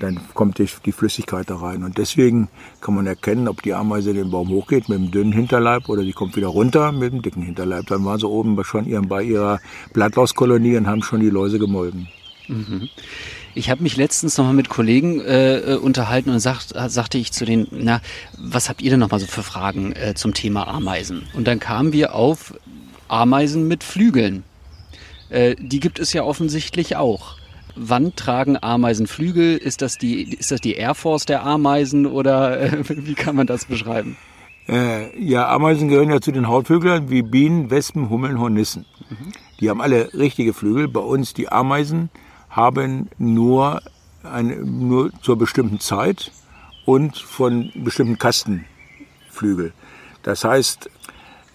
Dann 0.00 0.20
kommt 0.34 0.58
die, 0.58 0.68
die, 0.84 0.92
Flüssigkeit 0.92 1.50
da 1.50 1.56
rein. 1.56 1.84
Und 1.84 1.98
deswegen 1.98 2.48
kann 2.80 2.94
man 2.94 3.06
erkennen, 3.06 3.48
ob 3.48 3.62
die 3.62 3.74
Ameise 3.74 4.14
den 4.14 4.30
Baum 4.30 4.48
hochgeht 4.48 4.88
mit 4.88 4.98
dem 4.98 5.10
dünnen 5.10 5.32
Hinterleib 5.32 5.88
oder 5.88 6.02
sie 6.02 6.12
kommt 6.12 6.36
wieder 6.36 6.48
runter 6.48 6.92
mit 6.92 7.12
dem 7.12 7.22
dicken 7.22 7.42
Hinterleib. 7.42 7.86
Dann 7.86 8.04
waren 8.04 8.18
sie 8.18 8.28
oben 8.28 8.62
schon 8.64 9.08
bei 9.08 9.22
ihrer 9.22 9.60
Blattlaus-Kolonie 9.92 10.76
und 10.76 10.86
haben 10.86 11.02
schon 11.02 11.20
die 11.20 11.30
Läuse 11.30 11.58
gemolken. 11.58 12.08
Mhm. 12.48 12.88
Ich 13.54 13.68
habe 13.68 13.82
mich 13.82 13.96
letztens 13.96 14.38
nochmal 14.38 14.54
mit 14.54 14.68
Kollegen 14.68 15.20
äh, 15.20 15.76
unterhalten 15.80 16.30
und 16.30 16.40
sagt, 16.40 16.72
sagte 16.86 17.18
ich 17.18 17.32
zu 17.32 17.44
denen, 17.44 17.66
na, 17.72 18.00
was 18.38 18.68
habt 18.68 18.80
ihr 18.80 18.90
denn 18.90 19.00
nochmal 19.00 19.20
so 19.20 19.26
für 19.26 19.42
Fragen 19.42 19.92
äh, 19.92 20.14
zum 20.14 20.34
Thema 20.34 20.68
Ameisen? 20.68 21.26
Und 21.34 21.48
dann 21.48 21.58
kamen 21.58 21.92
wir 21.92 22.14
auf 22.14 22.54
Ameisen 23.08 23.66
mit 23.66 23.82
Flügeln. 23.82 24.44
Äh, 25.30 25.56
die 25.58 25.80
gibt 25.80 25.98
es 25.98 26.12
ja 26.12 26.22
offensichtlich 26.22 26.96
auch. 26.96 27.39
Wann 27.76 28.14
tragen 28.16 28.56
Ameisen 28.60 29.06
Flügel? 29.06 29.56
Ist 29.56 29.82
das 29.82 29.98
die, 29.98 30.34
ist 30.34 30.50
das 30.50 30.60
die 30.60 30.74
Air 30.74 30.94
Force 30.94 31.26
der 31.26 31.44
Ameisen 31.44 32.06
oder 32.06 32.60
äh, 32.60 32.84
wie 32.88 33.14
kann 33.14 33.36
man 33.36 33.46
das 33.46 33.64
beschreiben? 33.64 34.16
Äh, 34.68 35.18
ja, 35.20 35.48
Ameisen 35.48 35.88
gehören 35.88 36.10
ja 36.10 36.20
zu 36.20 36.32
den 36.32 36.48
Hautvögeln 36.48 37.10
wie 37.10 37.22
Bienen, 37.22 37.70
Wespen, 37.70 38.08
Hummeln, 38.08 38.38
Hornissen. 38.38 38.86
Die 39.58 39.68
haben 39.68 39.80
alle 39.80 40.14
richtige 40.14 40.54
Flügel. 40.54 40.88
Bei 40.88 41.00
uns 41.00 41.34
die 41.34 41.50
Ameisen 41.50 42.10
haben 42.48 43.08
nur, 43.18 43.82
eine, 44.22 44.56
nur 44.56 45.10
zur 45.22 45.36
bestimmten 45.36 45.80
Zeit 45.80 46.32
und 46.84 47.16
von 47.16 47.70
bestimmten 47.74 48.18
Kasten 48.18 48.64
Flügel. 49.28 49.72
Das 50.22 50.44
heißt, 50.44 50.90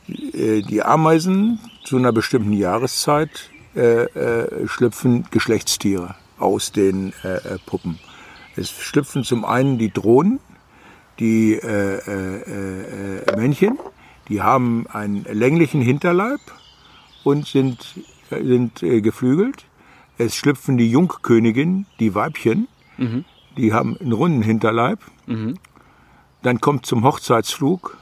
äh, 0.07 0.61
die 0.61 0.83
Ameisen 0.83 1.59
zu 1.83 1.97
einer 1.97 2.11
bestimmten 2.11 2.53
Jahreszeit 2.53 3.49
schlüpfen 4.65 5.25
Geschlechtstiere 5.31 6.15
aus 6.37 6.71
den 6.71 7.13
äh, 7.23 7.35
äh, 7.35 7.59
Puppen. 7.65 7.99
Es 8.55 8.69
schlüpfen 8.69 9.23
zum 9.23 9.45
einen 9.45 9.77
die 9.77 9.91
Drohnen, 9.91 10.39
die 11.19 11.53
äh, 11.53 13.35
Männchen, 13.37 13.77
die 14.29 14.41
haben 14.41 14.85
einen 14.87 15.23
länglichen 15.23 15.81
Hinterleib 15.81 16.39
und 17.23 17.47
sind, 17.47 17.95
sind 18.29 18.79
geflügelt. 18.79 19.65
Es 20.17 20.35
schlüpfen 20.35 20.77
die 20.77 20.89
Jungkönigin, 20.89 21.85
die 21.99 22.15
Weibchen, 22.15 22.67
mhm. 22.97 23.25
die 23.57 23.73
haben 23.73 23.97
einen 23.97 24.13
runden 24.13 24.41
Hinterleib. 24.41 24.99
Mhm. 25.25 25.57
Dann 26.41 26.59
kommt 26.59 26.85
zum 26.85 27.03
Hochzeitsflug, 27.03 27.97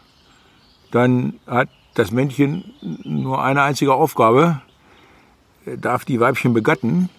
dann 0.91 1.39
hat 1.47 1.69
das 1.95 2.11
Männchen 2.11 2.73
nur 3.03 3.43
eine 3.43 3.63
einzige 3.63 3.93
Aufgabe, 3.93 4.61
darf 5.79 6.05
die 6.05 6.19
Weibchen 6.19 6.53
begatten 6.53 7.09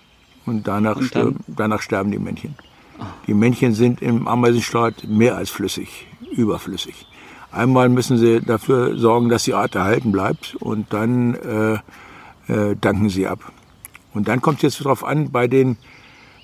und 0.46 0.66
danach, 0.66 0.96
und 0.96 1.04
sterben, 1.04 1.36
danach 1.46 1.82
sterben 1.82 2.10
die 2.10 2.18
Männchen. 2.18 2.54
Die 3.26 3.34
Männchen 3.34 3.74
sind 3.74 4.02
im 4.02 4.28
Ameisenstaat 4.28 5.04
mehr 5.08 5.36
als 5.36 5.50
flüssig, 5.50 6.06
überflüssig. 6.36 7.06
Einmal 7.50 7.88
müssen 7.88 8.18
sie 8.18 8.40
dafür 8.40 8.98
sorgen, 8.98 9.28
dass 9.28 9.44
die 9.44 9.54
Art 9.54 9.74
erhalten 9.74 10.12
bleibt 10.12 10.56
und 10.56 10.92
dann 10.92 11.34
äh, 11.34 11.74
äh, 12.52 12.76
danken 12.80 13.08
sie 13.08 13.26
ab. 13.26 13.52
Und 14.12 14.28
dann 14.28 14.40
kommt 14.40 14.58
es 14.58 14.62
jetzt 14.62 14.80
darauf 14.80 15.04
an, 15.04 15.30
bei 15.30 15.48
den 15.48 15.76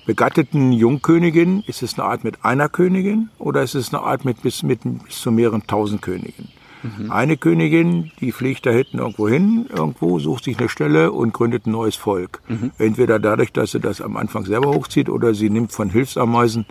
begatteten 0.05 0.71
Jungköniginnen, 0.71 1.63
ist 1.67 1.83
es 1.83 1.97
eine 1.97 2.07
Art 2.07 2.23
mit 2.23 2.43
einer 2.43 2.69
Königin 2.69 3.29
oder 3.37 3.61
ist 3.61 3.75
es 3.75 3.93
eine 3.93 4.03
Art 4.03 4.25
mit 4.25 4.41
bis, 4.41 4.63
mit 4.63 4.81
bis 4.83 5.21
zu 5.21 5.31
mehreren 5.31 5.65
tausend 5.67 6.01
Königinnen? 6.01 6.49
Mhm. 6.83 7.11
Eine 7.11 7.37
Königin, 7.37 8.11
die 8.19 8.31
fliegt 8.31 8.65
da 8.65 8.71
hinten 8.71 8.99
irgendwo 8.99 9.27
hin, 9.27 9.67
irgendwo, 9.69 10.19
sucht 10.19 10.45
sich 10.45 10.57
eine 10.59 10.69
Stelle 10.69 11.11
und 11.11 11.33
gründet 11.33 11.65
ein 11.65 11.71
neues 11.71 11.95
Volk. 11.95 12.41
Mhm. 12.47 12.71
Entweder 12.77 13.19
dadurch, 13.19 13.51
dass 13.51 13.71
sie 13.71 13.79
das 13.79 14.01
am 14.01 14.17
Anfang 14.17 14.45
selber 14.45 14.69
hochzieht 14.69 15.09
oder 15.09 15.33
sie 15.33 15.49
nimmt 15.49 15.71
von 15.71 15.89
Hilfsameisen, 15.89 16.65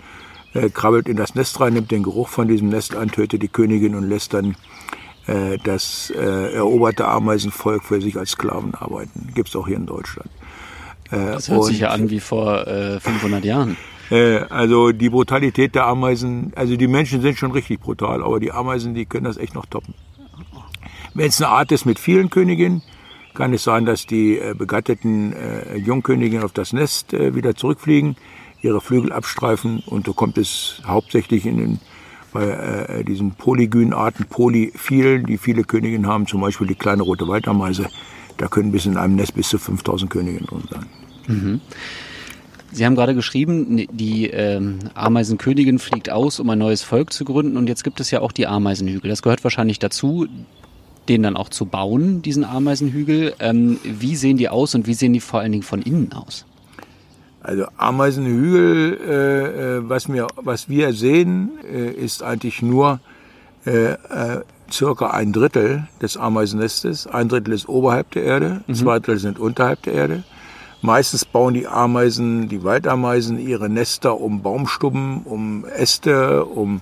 äh, 0.55 0.69
krabbelt 0.71 1.09
in 1.09 1.17
das 1.17 1.35
Nest 1.35 1.61
rein, 1.61 1.75
nimmt 1.75 1.91
den 1.91 2.03
Geruch 2.03 2.29
von 2.29 2.49
diesem 2.49 2.69
Nest 2.69 2.97
an, 2.97 3.11
tötet 3.11 3.43
die 3.43 3.49
Königin 3.49 3.95
und 3.95 4.09
lässt 4.09 4.35
dann 4.35 4.57
äh, 5.27 5.59
das 5.63 6.13
äh, 6.17 6.55
eroberte 6.55 7.07
Ameisenvolk 7.07 7.85
für 7.85 8.01
sich 8.01 8.17
als 8.17 8.31
Sklaven 8.31 8.75
arbeiten. 8.75 9.29
Gibt's 9.35 9.55
auch 9.55 9.67
hier 9.67 9.77
in 9.77 9.87
Deutschland. 9.87 10.31
Äh, 11.11 11.33
das 11.33 11.49
hört 11.49 11.61
und, 11.61 11.67
sich 11.67 11.81
ja 11.81 11.91
an 11.91 12.11
wie 12.11 12.21
vor 12.21 12.67
äh, 12.67 13.01
500 13.01 13.45
Jahren. 13.45 13.77
Äh, 14.11 14.39
also 14.51 14.93
die 14.93 15.09
Brutalität 15.09 15.75
der 15.75 15.87
Ameisen, 15.87 16.53
also 16.57 16.77
die 16.77 16.89
Menschen 16.89 17.23
sind 17.23 17.39
schon 17.39 17.53
richtig 17.53 17.81
brutal, 17.81 18.23
aber 18.23 18.41
die 18.41 18.53
Ameisen, 18.53 18.95
die 18.95 19.07
können 19.07 19.25
das 19.25 19.37
echt 19.37 19.55
noch 19.55 19.67
toppen. 19.67 19.95
Wenn 21.15 21.29
es 21.29 21.41
eine 21.41 21.51
Art 21.51 21.73
ist 21.73 21.87
mit 21.87 21.99
vielen 21.99 22.31
Königinnen, 22.31 22.83
kann 23.35 23.53
es 23.53 23.65
sein, 23.65 23.87
dass 23.87 24.07
die 24.07 24.39
äh, 24.39 24.55
begatteten 24.57 25.33
äh, 25.33 25.77
Jungköniginnen 25.77 26.45
auf 26.45 26.53
das 26.53 26.73
Nest 26.73 27.13
wieder 27.13 27.55
zurückfliegen, 27.55 28.17
ihre 28.63 28.81
Flügel 28.81 29.13
abstreifen 29.13 29.83
und 29.87 30.07
so 30.07 30.13
kommt 30.13 30.37
es 30.37 30.83
hauptsächlich 30.85 31.47
in 31.47 31.57
den, 31.57 31.81
bei 32.33 32.45
äh, 32.45 33.05
diesen 33.05 33.33
Polygynarten, 33.33 34.27
Polyphilen, 34.27 35.25
die 35.27 35.39
viele 35.39 35.65
Königinnen 35.65 36.07
haben, 36.07 36.27
zum 36.27 36.41
Beispiel 36.41 36.67
die 36.67 36.75
kleine 36.75 37.03
rote 37.03 37.27
Waldameise, 37.27 37.89
da 38.37 38.49
können 38.49 38.73
bis 38.73 38.87
in 38.87 38.97
einem 38.97 39.17
Nest 39.17 39.35
bis 39.35 39.49
zu 39.49 39.59
5000 39.59 40.11
Königinnen 40.11 40.47
drin 40.47 40.65
sein. 40.71 40.87
Mhm. 41.27 41.61
Sie 42.73 42.87
haben 42.87 42.95
gerade 42.95 43.15
geschrieben, 43.15 43.87
die 43.91 44.27
ähm, 44.29 44.79
Ameisenkönigin 44.95 45.79
fliegt 45.79 46.11
aus, 46.11 46.39
um 46.39 46.49
ein 46.51 46.59
neues 46.59 46.83
Volk 46.83 47.13
zu 47.13 47.25
gründen. 47.25 47.57
Und 47.57 47.69
jetzt 47.69 47.83
gibt 47.83 48.01
es 48.01 48.11
ja 48.11 48.21
auch 48.21 48.33
die 48.33 48.47
Ameisenhügel. 48.47 49.11
Das 49.11 49.23
gehört 49.23 49.43
wahrscheinlich 49.43 49.79
dazu, 49.79 50.29
den 51.09 51.23
dann 51.23 51.37
auch 51.37 51.49
zu 51.49 51.67
bauen, 51.67 52.23
diesen 52.23 52.45
Ameisenhügel. 52.45 53.35
Ähm, 53.41 53.79
wie 53.83 54.15
sehen 54.15 54.37
die 54.37 54.49
aus 54.49 54.75
und 54.75 54.87
wie 54.87 54.95
sehen 54.95 55.13
die 55.13 55.21
vor 55.21 55.41
allen 55.41 55.53
Dingen 55.53 55.65
von 55.65 55.83
innen 55.83 56.13
aus? 56.13 56.47
Also 57.43 57.65
Ameisenhügel, 57.77 58.99
äh, 59.01 59.77
äh, 59.79 59.89
was, 59.89 60.13
wir, 60.13 60.27
was 60.37 60.69
wir 60.69 60.93
sehen, 60.93 61.51
äh, 61.73 61.91
ist 61.91 62.23
eigentlich 62.23 62.63
nur 62.63 63.01
äh, 63.67 63.93
äh, 63.93 64.43
circa 64.71 65.11
ein 65.11 65.33
Drittel 65.33 65.89
des 66.01 66.17
Ameisennestes. 66.17 67.07
Ein 67.07 67.29
Drittel 67.29 67.55
ist 67.55 67.69
oberhalb 67.69 68.11
der 68.13 68.25
Erde, 68.25 68.61
mhm. 68.67 68.75
zwei 68.75 68.99
Drittel 68.99 69.19
sind 69.19 69.39
unterhalb 69.39 69.83
der 69.83 69.95
Erde. 69.95 70.23
Meistens 70.83 71.25
bauen 71.25 71.55
die 71.55 71.67
Ameisen, 71.67 72.49
die 72.49 72.65
Waldameisen, 72.65 73.39
ihre 73.39 73.69
Nester 73.69 74.19
um 74.19 74.43
Baumstubben, 74.43 75.23
um 75.25 75.67
Äste, 75.67 76.45
um, 76.45 76.81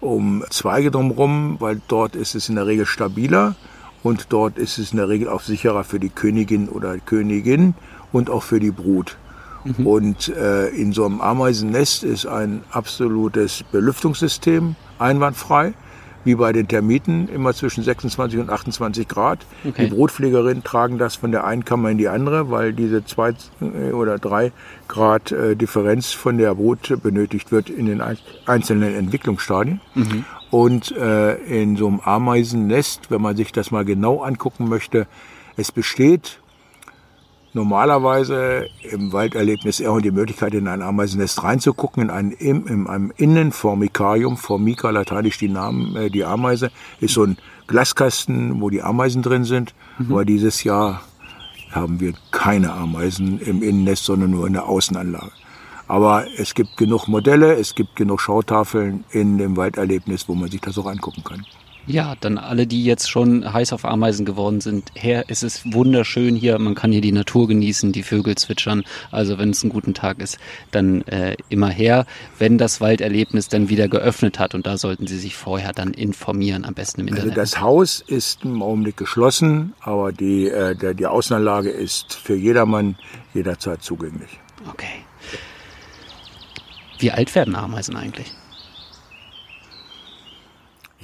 um 0.00 0.44
Zweige 0.50 0.92
drumherum, 0.92 1.56
weil 1.58 1.80
dort 1.88 2.14
ist 2.14 2.36
es 2.36 2.48
in 2.48 2.54
der 2.54 2.66
Regel 2.66 2.86
stabiler 2.86 3.56
und 4.04 4.26
dort 4.28 4.56
ist 4.56 4.78
es 4.78 4.92
in 4.92 4.98
der 4.98 5.08
Regel 5.08 5.28
auch 5.28 5.40
sicherer 5.40 5.82
für 5.82 5.98
die 5.98 6.10
Königin 6.10 6.68
oder 6.68 6.96
Königin 6.98 7.74
und 8.12 8.30
auch 8.30 8.44
für 8.44 8.60
die 8.60 8.70
Brut. 8.70 9.16
Mhm. 9.64 9.86
Und 9.86 10.28
äh, 10.28 10.68
in 10.68 10.92
so 10.92 11.04
einem 11.04 11.20
Ameisennest 11.20 12.04
ist 12.04 12.26
ein 12.26 12.62
absolutes 12.70 13.64
Belüftungssystem 13.72 14.76
einwandfrei 14.98 15.74
wie 16.24 16.34
bei 16.34 16.52
den 16.52 16.68
Termiten, 16.68 17.28
immer 17.28 17.54
zwischen 17.54 17.84
26 17.84 18.40
und 18.40 18.50
28 18.50 19.08
Grad. 19.08 19.40
Okay. 19.64 19.84
Die 19.84 19.94
Brutpflegerinnen 19.94 20.64
tragen 20.64 20.98
das 20.98 21.16
von 21.16 21.30
der 21.30 21.44
einen 21.44 21.64
Kammer 21.64 21.90
in 21.90 21.98
die 21.98 22.08
andere, 22.08 22.50
weil 22.50 22.72
diese 22.72 23.04
zwei 23.04 23.34
äh, 23.60 23.92
oder 23.92 24.18
drei 24.18 24.52
Grad 24.88 25.32
äh, 25.32 25.54
Differenz 25.56 26.12
von 26.12 26.38
der 26.38 26.54
Brut 26.54 27.02
benötigt 27.02 27.52
wird 27.52 27.70
in 27.70 27.86
den 27.86 28.02
einzelnen 28.46 28.94
Entwicklungsstadien. 28.94 29.80
Mhm. 29.94 30.24
Und 30.50 30.92
äh, 30.96 31.34
in 31.62 31.76
so 31.76 31.88
einem 31.88 32.00
Ameisennest, 32.00 33.10
wenn 33.10 33.22
man 33.22 33.36
sich 33.36 33.52
das 33.52 33.70
mal 33.70 33.84
genau 33.84 34.22
angucken 34.22 34.68
möchte, 34.68 35.06
es 35.56 35.72
besteht 35.72 36.40
normalerweise 37.54 38.68
im 38.82 39.12
Walderlebnis 39.12 39.80
eher 39.80 39.98
die 39.98 40.10
Möglichkeit, 40.10 40.54
in 40.54 40.68
ein 40.68 40.82
Ameisennest 40.82 41.42
reinzugucken, 41.42 42.04
in, 42.04 42.10
ein, 42.10 42.30
in, 42.32 42.66
in 42.66 42.86
einem 42.86 43.12
Innenformikarium, 43.16 44.36
Formica, 44.36 44.90
lateinisch 44.90 45.38
die 45.38 45.48
Namen, 45.48 45.96
äh, 45.96 46.10
die 46.10 46.24
Ameise, 46.24 46.70
ist 47.00 47.14
so 47.14 47.24
ein 47.24 47.38
Glaskasten, 47.66 48.60
wo 48.60 48.70
die 48.70 48.82
Ameisen 48.82 49.22
drin 49.22 49.44
sind. 49.44 49.74
Mhm. 49.98 50.12
Aber 50.12 50.24
dieses 50.24 50.64
Jahr 50.64 51.02
haben 51.70 52.00
wir 52.00 52.12
keine 52.30 52.72
Ameisen 52.72 53.40
im 53.40 53.62
Innennest, 53.62 54.04
sondern 54.04 54.30
nur 54.30 54.46
in 54.46 54.52
der 54.52 54.68
Außenanlage. 54.68 55.32
Aber 55.86 56.26
es 56.38 56.54
gibt 56.54 56.76
genug 56.76 57.08
Modelle, 57.08 57.54
es 57.54 57.74
gibt 57.74 57.96
genug 57.96 58.20
Schautafeln 58.20 59.04
in 59.10 59.38
dem 59.38 59.56
Walderlebnis, 59.56 60.28
wo 60.28 60.34
man 60.34 60.50
sich 60.50 60.60
das 60.60 60.78
auch 60.78 60.86
angucken 60.86 61.24
kann. 61.24 61.44
Ja, 61.86 62.14
dann 62.20 62.38
alle, 62.38 62.66
die 62.66 62.84
jetzt 62.84 63.10
schon 63.10 63.52
heiß 63.52 63.74
auf 63.74 63.84
Ameisen 63.84 64.24
geworden 64.24 64.60
sind, 64.60 64.90
her, 64.94 65.24
es 65.28 65.42
ist 65.42 65.74
wunderschön 65.74 66.34
hier, 66.34 66.58
man 66.58 66.74
kann 66.74 66.92
hier 66.92 67.02
die 67.02 67.12
Natur 67.12 67.46
genießen, 67.46 67.92
die 67.92 68.02
Vögel 68.02 68.36
zwitschern. 68.36 68.84
Also 69.10 69.38
wenn 69.38 69.50
es 69.50 69.62
ein 69.62 69.68
guter 69.68 69.92
Tag 69.92 70.20
ist, 70.20 70.38
dann 70.70 71.02
äh, 71.02 71.36
immer 71.50 71.68
her, 71.68 72.06
wenn 72.38 72.56
das 72.56 72.80
Walderlebnis 72.80 73.48
dann 73.48 73.68
wieder 73.68 73.88
geöffnet 73.88 74.38
hat. 74.38 74.54
Und 74.54 74.66
da 74.66 74.78
sollten 74.78 75.06
Sie 75.06 75.18
sich 75.18 75.36
vorher 75.36 75.72
dann 75.72 75.92
informieren, 75.92 76.64
am 76.64 76.72
besten 76.72 77.02
im 77.02 77.08
also 77.08 77.16
Internet. 77.16 77.38
Also 77.38 77.52
das 77.52 77.60
Haus 77.60 78.00
ist 78.06 78.44
im 78.44 78.62
Augenblick 78.62 78.96
geschlossen, 78.96 79.74
aber 79.80 80.12
die, 80.12 80.48
äh, 80.48 80.74
der, 80.74 80.94
die 80.94 81.06
Außenanlage 81.06 81.70
ist 81.70 82.14
für 82.14 82.34
jedermann 82.34 82.96
jederzeit 83.34 83.82
zugänglich. 83.82 84.38
Okay. 84.70 85.04
Wie 86.98 87.10
alt 87.10 87.34
werden 87.34 87.54
Ameisen 87.54 87.96
eigentlich? 87.96 88.32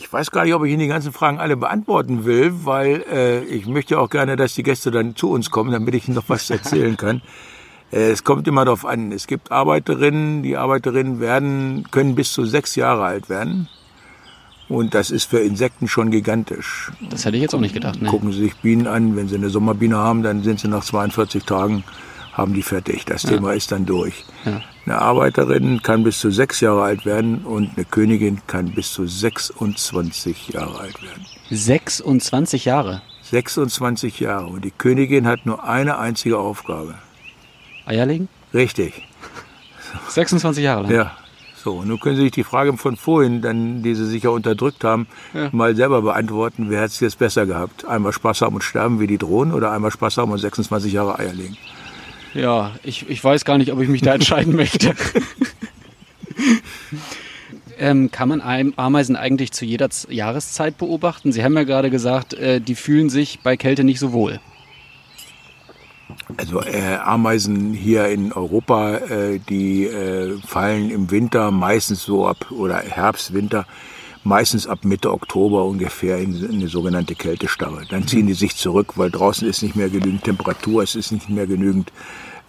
Ich 0.01 0.11
weiß 0.11 0.31
gar 0.31 0.45
nicht, 0.45 0.55
ob 0.55 0.65
ich 0.65 0.71
Ihnen 0.71 0.81
die 0.81 0.87
ganzen 0.87 1.13
Fragen 1.13 1.39
alle 1.39 1.59
beantworten 1.59 2.25
will, 2.25 2.53
weil 2.65 3.05
äh, 3.13 3.45
ich 3.45 3.67
möchte 3.67 3.99
auch 3.99 4.09
gerne, 4.09 4.35
dass 4.37 4.55
die 4.55 4.63
Gäste 4.63 4.91
dann 4.91 5.15
zu 5.15 5.31
uns 5.31 5.51
kommen, 5.51 5.73
damit 5.73 5.95
ich 5.95 6.09
Ihnen 6.09 6.15
noch 6.15 6.29
was 6.29 6.49
erzählen 6.51 6.97
kann. 6.97 7.21
Äh, 7.93 8.11
es 8.11 8.25
kommt 8.25 8.49
immer 8.49 8.65
darauf 8.65 8.87
an. 8.87 9.13
Es 9.13 9.27
gibt 9.27 9.53
Arbeiterinnen, 9.53 10.43
die 10.43 10.57
Arbeiterinnen 10.57 11.21
werden, 11.21 11.87
können 11.91 12.15
bis 12.15 12.33
zu 12.33 12.47
sechs 12.47 12.77
Jahre 12.77 13.05
alt 13.05 13.29
werden. 13.29 13.69
Und 14.71 14.95
das 14.95 15.11
ist 15.11 15.25
für 15.25 15.41
Insekten 15.41 15.87
schon 15.87 16.11
gigantisch. 16.11 16.93
Das 17.11 17.27
hätte 17.27 17.37
ich 17.37 17.43
jetzt 17.43 17.55
auch 17.55 17.61
nicht 17.61 17.75
gedacht. 17.75 18.01
Ne? 18.01 18.09
Gucken 18.09 18.33
Sie 18.33 18.41
sich 18.41 18.57
Bienen 18.57 18.87
an. 18.87 19.17
Wenn 19.17 19.29
Sie 19.29 19.35
eine 19.35 19.51
Sommerbiene 19.51 19.99
haben, 19.99 20.23
dann 20.23 20.43
sind 20.43 20.61
sie 20.61 20.69
nach 20.69 20.83
42 20.85 21.45
Tagen 21.45 21.85
haben 22.33 22.55
die 22.55 22.63
fertig. 22.63 23.05
Das 23.05 23.25
ja. 23.25 23.31
Thema 23.31 23.53
ist 23.53 23.73
dann 23.73 23.87
durch. 23.87 24.25
Ja. 24.45 24.63
Eine 24.87 24.99
Arbeiterin 24.99 25.83
kann 25.83 26.05
bis 26.05 26.21
zu 26.21 26.31
sechs 26.31 26.61
Jahre 26.61 26.83
alt 26.83 27.05
werden 27.05 27.45
und 27.45 27.71
eine 27.77 27.85
Königin 27.85 28.41
kann 28.47 28.73
bis 28.73 28.93
zu 28.93 29.07
26 29.07 30.49
Jahre 30.51 30.81
alt 30.81 31.03
werden. 31.03 31.27
26 31.51 32.65
Jahre? 32.65 33.03
26 33.23 34.21
Jahre. 34.21 34.47
Und 34.47 34.65
die 34.65 34.71
Königin 34.71 35.27
hat 35.27 35.47
nur 35.47 35.65
eine 35.65 35.99
einzige 35.99 36.39
Aufgabe. 36.39 36.95
Eierlegen? 37.87 38.29
Richtig. 38.55 39.07
26 40.09 40.65
Jahre 40.65 40.83
lang? 40.83 40.93
Ja. 40.93 41.13
So, 41.63 41.83
nun 41.83 42.01
können 42.01 42.17
Sie 42.17 42.23
sich 42.23 42.33
die 42.33 42.45
Frage 42.45 42.75
von 42.79 42.97
vorhin, 42.97 43.43
dann, 43.43 43.83
die 43.83 43.95
Sie 43.95 44.07
sich 44.07 44.23
ja 44.23 44.31
unterdrückt 44.31 44.83
haben, 44.83 45.07
ja. 45.35 45.51
mal 45.53 45.77
selber 45.77 46.01
beantworten. 46.01 46.71
Wer 46.71 46.81
hat 46.81 46.91
es 46.91 47.01
jetzt 47.01 47.19
besser 47.19 47.45
gehabt? 47.45 47.85
Einmal 47.85 48.15
Spaß 48.15 48.41
haben 48.41 48.55
und 48.55 48.65
sterben 48.65 48.99
wie 48.99 49.07
die 49.07 49.19
Drohnen 49.19 49.53
oder 49.53 49.71
einmal 49.71 49.91
Spaß 49.91 50.17
haben 50.17 50.33
und 50.33 50.39
26 50.39 50.91
Jahre 50.91 51.19
Eier 51.19 51.35
legen? 51.35 51.59
Ja, 52.35 52.73
ich, 52.83 53.09
ich 53.09 53.23
weiß 53.23 53.45
gar 53.45 53.59
nicht, 53.59 53.73
ob 53.73 53.81
ich 53.81 53.89
mich 53.89 54.03
da 54.03 54.15
entscheiden 54.15 54.55
möchte. 54.55 54.95
ähm, 57.79 58.11
kann 58.11 58.29
man 58.29 58.41
Ameisen 58.77 59.17
eigentlich 59.17 59.53
zu 59.53 59.65
jeder 59.65 59.89
Jahreszeit 60.09 60.79
beobachten? 60.79 61.33
Sie 61.33 61.43
haben 61.43 61.55
ja 61.55 61.65
gerade 61.65 61.91
gesagt, 61.91 62.35
äh, 62.35 62.61
die 62.61 62.75
fühlen 62.75 63.11
sich 63.11 63.41
bei 63.41 63.57
Kälte 63.57 63.85
nicht 63.85 63.99
so 63.99 64.13
wohl. 64.13 64.41
Also 66.37 66.63
äh, 66.63 66.97
Ameisen 66.97 67.73
hier 67.73 68.09
in 68.09 68.33
Europa, 68.33 68.97
äh, 68.97 69.39
die 69.49 69.87
äh, 69.87 70.39
fallen 70.47 70.91
im 70.91 71.11
Winter 71.11 71.51
meistens 71.51 72.05
so 72.05 72.27
ab, 72.27 72.51
oder 72.51 72.79
Herbst, 72.79 73.35
Winter, 73.35 73.67
meistens 74.25 74.67
ab 74.67 74.85
Mitte 74.85 75.13
Oktober 75.13 75.65
ungefähr 75.65 76.19
in, 76.19 76.35
in 76.45 76.61
eine 76.61 76.69
sogenannte 76.69 77.15
Kältestarre. 77.15 77.85
Dann 77.89 78.07
ziehen 78.07 78.27
die 78.27 78.35
sich 78.35 78.57
zurück, 78.57 78.95
weil 78.97 79.11
draußen 79.11 79.49
ist 79.49 79.63
nicht 79.63 79.77
mehr 79.77 79.89
genügend 79.89 80.25
Temperatur, 80.25 80.83
es 80.83 80.95
ist 80.95 81.13
nicht 81.13 81.29
mehr 81.31 81.47
genügend 81.47 81.93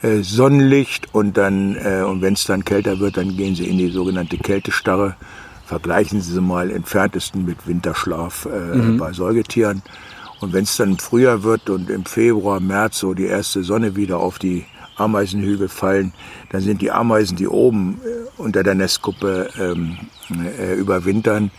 äh, 0.01 0.21
Sonnenlicht 0.21 1.13
und 1.13 1.37
dann 1.37 1.75
äh, 1.75 2.03
und 2.03 2.21
wenn 2.21 2.33
es 2.33 2.45
dann 2.45 2.65
kälter 2.65 2.99
wird, 2.99 3.17
dann 3.17 3.37
gehen 3.37 3.55
sie 3.55 3.67
in 3.67 3.77
die 3.77 3.89
sogenannte 3.89 4.37
Kältestarre. 4.37 5.15
Vergleichen 5.65 6.19
Sie 6.19 6.33
sie 6.33 6.41
mal 6.41 6.69
entferntesten 6.69 7.45
mit 7.45 7.65
Winterschlaf 7.65 8.45
äh, 8.45 8.75
mhm. 8.75 8.97
bei 8.97 9.13
Säugetieren. 9.13 9.81
Und 10.41 10.51
wenn 10.51 10.63
es 10.63 10.75
dann 10.75 10.91
im 10.91 10.97
Frühjahr 10.97 11.43
wird 11.43 11.69
und 11.69 11.89
im 11.89 12.03
Februar, 12.03 12.59
März 12.59 12.99
so 12.99 13.13
die 13.13 13.25
erste 13.25 13.63
Sonne 13.63 13.95
wieder 13.95 14.17
auf 14.17 14.37
die 14.37 14.65
Ameisenhügel 14.95 15.69
fallen, 15.69 16.13
dann 16.49 16.61
sind 16.61 16.81
die 16.81 16.91
Ameisen, 16.91 17.37
die 17.37 17.47
oben 17.47 17.99
äh, 18.03 18.41
unter 18.41 18.63
der 18.63 18.75
Nestkuppe 18.75 19.49
ähm, 19.59 19.97
äh, 20.59 20.75
überwintern, 20.75 21.51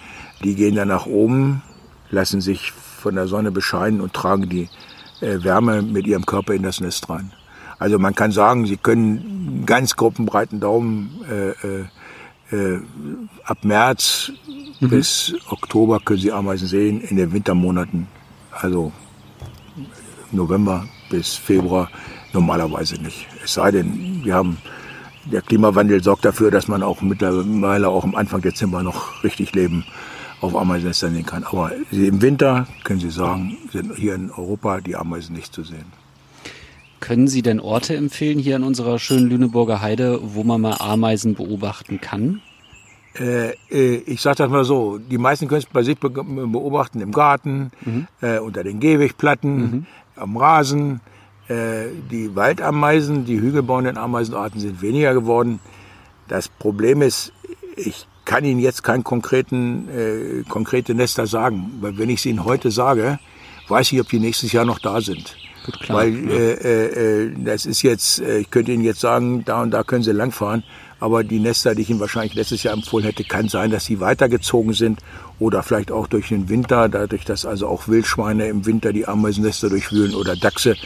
die 0.44 0.54
gehen 0.54 0.74
dann 0.74 0.88
nach 0.88 1.06
oben, 1.06 1.62
lassen 2.10 2.40
sich 2.40 2.72
von 2.72 3.14
der 3.14 3.26
Sonne 3.26 3.50
bescheinen 3.50 4.00
und 4.00 4.12
tragen 4.12 4.48
die 4.48 4.68
äh, 5.20 5.42
Wärme 5.42 5.82
mit 5.82 6.06
ihrem 6.06 6.26
Körper 6.26 6.54
in 6.54 6.62
das 6.62 6.80
Nest 6.80 7.08
rein. 7.08 7.32
Also 7.78 7.98
man 7.98 8.14
kann 8.14 8.30
sagen, 8.30 8.66
sie 8.66 8.76
können 8.76 9.64
ganz 9.66 9.96
gruppenbreiten 9.96 10.60
Daumen 10.60 11.20
äh, 11.28 11.50
äh, 11.50 11.84
äh, 12.52 12.80
ab 13.44 13.64
März 13.64 14.30
mhm. 14.80 14.88
bis 14.88 15.34
Oktober 15.48 15.98
können 16.00 16.20
Sie 16.20 16.30
Ameisen 16.30 16.68
sehen, 16.68 17.00
in 17.00 17.16
den 17.16 17.32
Wintermonaten, 17.32 18.06
also 18.52 18.92
November 20.30 20.86
bis 21.10 21.34
Februar 21.34 21.90
normalerweise 22.32 22.96
nicht. 22.96 23.26
Es 23.44 23.54
sei 23.54 23.70
denn, 23.70 24.22
wir 24.24 24.34
haben 24.34 24.58
der 25.24 25.42
Klimawandel 25.42 26.02
sorgt 26.02 26.24
dafür, 26.24 26.50
dass 26.50 26.68
man 26.68 26.82
auch 26.82 27.00
mittlerweile 27.00 27.88
auch 27.88 28.04
am 28.04 28.14
Anfang 28.14 28.40
Dezember 28.40 28.82
noch 28.82 29.22
richtig 29.22 29.52
leben 29.54 29.84
auf 30.40 30.56
Ameisennestern 30.56 31.14
sehen 31.14 31.26
kann. 31.26 31.44
Aber 31.44 31.70
im 31.92 32.20
Winter 32.20 32.66
können 32.84 33.00
Sie 33.00 33.10
sagen, 33.10 33.56
sind 33.70 33.94
hier 33.94 34.14
in 34.14 34.30
Europa 34.30 34.80
die 34.80 34.96
Ameisen 34.96 35.36
nicht 35.36 35.54
zu 35.54 35.62
sehen. 35.62 35.86
Können 36.98 37.28
Sie 37.28 37.42
denn 37.42 37.60
Orte 37.60 37.96
empfehlen 37.96 38.38
hier 38.38 38.56
in 38.56 38.64
unserer 38.64 38.98
schönen 38.98 39.28
Lüneburger 39.28 39.80
Heide, 39.80 40.20
wo 40.22 40.44
man 40.44 40.60
mal 40.60 40.76
Ameisen 40.78 41.34
beobachten 41.34 42.00
kann? 42.00 42.40
Äh, 43.14 43.54
äh 43.70 43.96
ich 44.06 44.20
sage 44.20 44.36
das 44.36 44.50
mal 44.50 44.64
so, 44.64 44.98
die 44.98 45.18
meisten 45.18 45.48
können 45.48 45.60
es 45.60 45.66
bei 45.66 45.82
sich 45.82 45.98
beobachten 45.98 47.00
im 47.00 47.12
Garten, 47.12 47.70
mhm. 47.84 48.06
äh, 48.20 48.38
unter 48.38 48.64
den 48.64 48.80
Gehwegplatten, 48.80 49.60
mhm. 49.60 49.86
am 50.16 50.36
Rasen, 50.36 51.00
die 52.10 52.34
Waldameisen, 52.34 53.24
die 53.24 53.40
hügelbauenden 53.40 53.96
Ameisenarten 53.96 54.60
sind 54.60 54.82
weniger 54.82 55.14
geworden. 55.14 55.60
Das 56.28 56.48
Problem 56.48 57.02
ist, 57.02 57.32
ich 57.76 58.06
kann 58.24 58.44
Ihnen 58.44 58.60
jetzt 58.60 58.82
keinen 58.82 59.04
konkreten, 59.04 59.88
äh, 59.88 60.42
konkrete 60.48 60.94
Nester 60.94 61.26
sagen, 61.26 61.72
weil 61.80 61.98
wenn 61.98 62.10
ich 62.10 62.22
sie 62.22 62.30
Ihnen 62.30 62.44
heute 62.44 62.70
sage, 62.70 63.18
weiß 63.68 63.92
ich, 63.92 64.00
ob 64.00 64.08
die 64.08 64.20
nächstes 64.20 64.52
Jahr 64.52 64.64
noch 64.64 64.78
da 64.78 65.00
sind. 65.00 65.36
Gut, 65.64 65.80
klar, 65.80 65.98
weil 65.98 66.28
ja. 66.28 66.34
äh, 66.34 67.24
äh, 67.24 67.32
das 67.44 67.66
ist 67.66 67.82
jetzt, 67.82 68.20
äh, 68.20 68.38
ich 68.38 68.50
könnte 68.50 68.72
Ihnen 68.72 68.84
jetzt 68.84 69.00
sagen, 69.00 69.44
da 69.44 69.62
und 69.62 69.70
da 69.70 69.82
können 69.82 70.02
Sie 70.02 70.12
langfahren, 70.12 70.64
Aber 71.02 71.24
die 71.24 71.40
Nester, 71.40 71.74
die 71.74 71.82
ich 71.82 71.90
Ihnen 71.90 71.98
wahrscheinlich 71.98 72.36
letztes 72.36 72.62
Jahr 72.62 72.74
empfohlen 72.74 73.04
hätte, 73.04 73.24
kann 73.24 73.48
sein, 73.48 73.72
dass 73.72 73.86
sie 73.86 73.98
weitergezogen 73.98 74.72
sind 74.72 75.00
oder 75.40 75.64
vielleicht 75.64 75.90
auch 75.90 76.06
durch 76.06 76.28
den 76.28 76.48
Winter, 76.48 76.88
dadurch, 76.88 77.24
dass 77.24 77.44
also 77.44 77.66
auch 77.66 77.88
Wildschweine 77.88 78.46
im 78.46 78.66
Winter 78.66 78.92
die 78.92 79.08
Ameisennester 79.08 79.68
durchwühlen 79.68 80.14
oder 80.14 80.36
Dachse, 80.36 80.76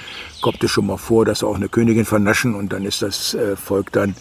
kommt 0.41 0.65
es 0.65 0.71
schon 0.71 0.87
mal 0.87 0.97
vor, 0.97 1.27
dass 1.27 1.45
auch 1.45 1.57
eine 1.57 1.69
Königin 1.69 2.07
vernaschen 2.07 2.55
und 2.55 2.73
dann 2.73 2.87
ist 2.87 3.03
das 3.03 3.35
äh, 3.35 3.57
Volk 3.57 3.93
dann 3.93 4.15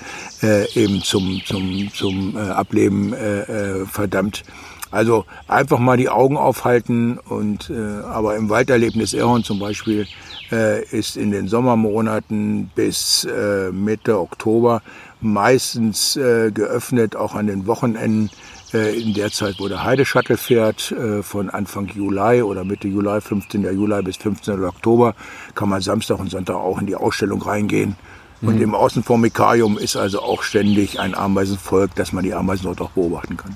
äh, 0.44 0.70
eben 0.74 1.02
zum, 1.02 1.42
zum, 1.46 1.90
zum 1.94 2.36
äh, 2.36 2.42
Ableben 2.42 3.14
äh, 3.14 3.44
äh 3.44 3.86
verdammt. 3.86 4.44
Also 4.92 5.26
einfach 5.48 5.80
mal 5.80 5.96
die 5.96 6.10
Augen 6.10 6.36
aufhalten 6.36 7.20
und 7.20 7.70
äh, 7.70 8.04
aber 8.04 8.36
im 8.36 8.50
Walderlebnis 8.50 9.14
Erhorn 9.14 9.44
zum 9.44 9.60
Beispiel 9.60 10.08
äh, 10.52 10.84
ist 10.86 11.18
in 11.18 11.32
den 11.32 11.48
Sommermonaten 11.48 12.70
bis 12.76 13.24
äh, 13.26 13.72
Mitte 13.72 14.20
Oktober 14.20 14.82
meistens 15.26 16.16
äh, 16.16 16.52
geöffnet, 16.52 17.16
auch 17.16 17.36
an 17.36 17.48
den 17.48 17.68
Wochenenden 17.68 18.30
äh, 18.74 19.00
in 19.00 19.14
der 19.14 19.32
Zeit, 19.32 19.56
wo 19.60 19.68
der 19.68 19.84
Heideshuttle 19.84 20.38
fährt, 20.38 20.92
äh, 20.92 21.24
von 21.24 21.50
Anfang 21.50 21.88
Juli 21.88 22.42
oder 22.42 22.64
Mitte 22.64 22.88
Juli, 22.88 23.20
15. 23.20 23.64
Juli 23.64 24.02
bis 24.04 24.18
15. 24.18 24.64
Oktober, 24.64 25.16
kann 25.56 25.70
man 25.70 25.82
Samstag 25.82 26.20
und 26.20 26.30
Sonntag 26.30 26.56
auch 26.56 26.80
in 26.80 26.86
die 26.86 26.96
Ausstellung 26.96 27.42
reingehen. 27.42 27.96
Und 28.42 28.58
mhm. 28.58 28.62
im 28.62 28.76
Außenformikarium 28.76 29.78
ist 29.78 29.96
also 29.96 30.22
auch 30.22 30.44
ständig 30.44 31.00
ein 31.00 31.16
Ameisenvolk, 31.16 31.96
dass 31.96 32.12
man 32.12 32.24
die 32.24 32.34
Ameisen 32.34 32.66
dort 32.66 32.82
auch 32.82 32.92
beobachten 32.92 33.38
kann. 33.38 33.56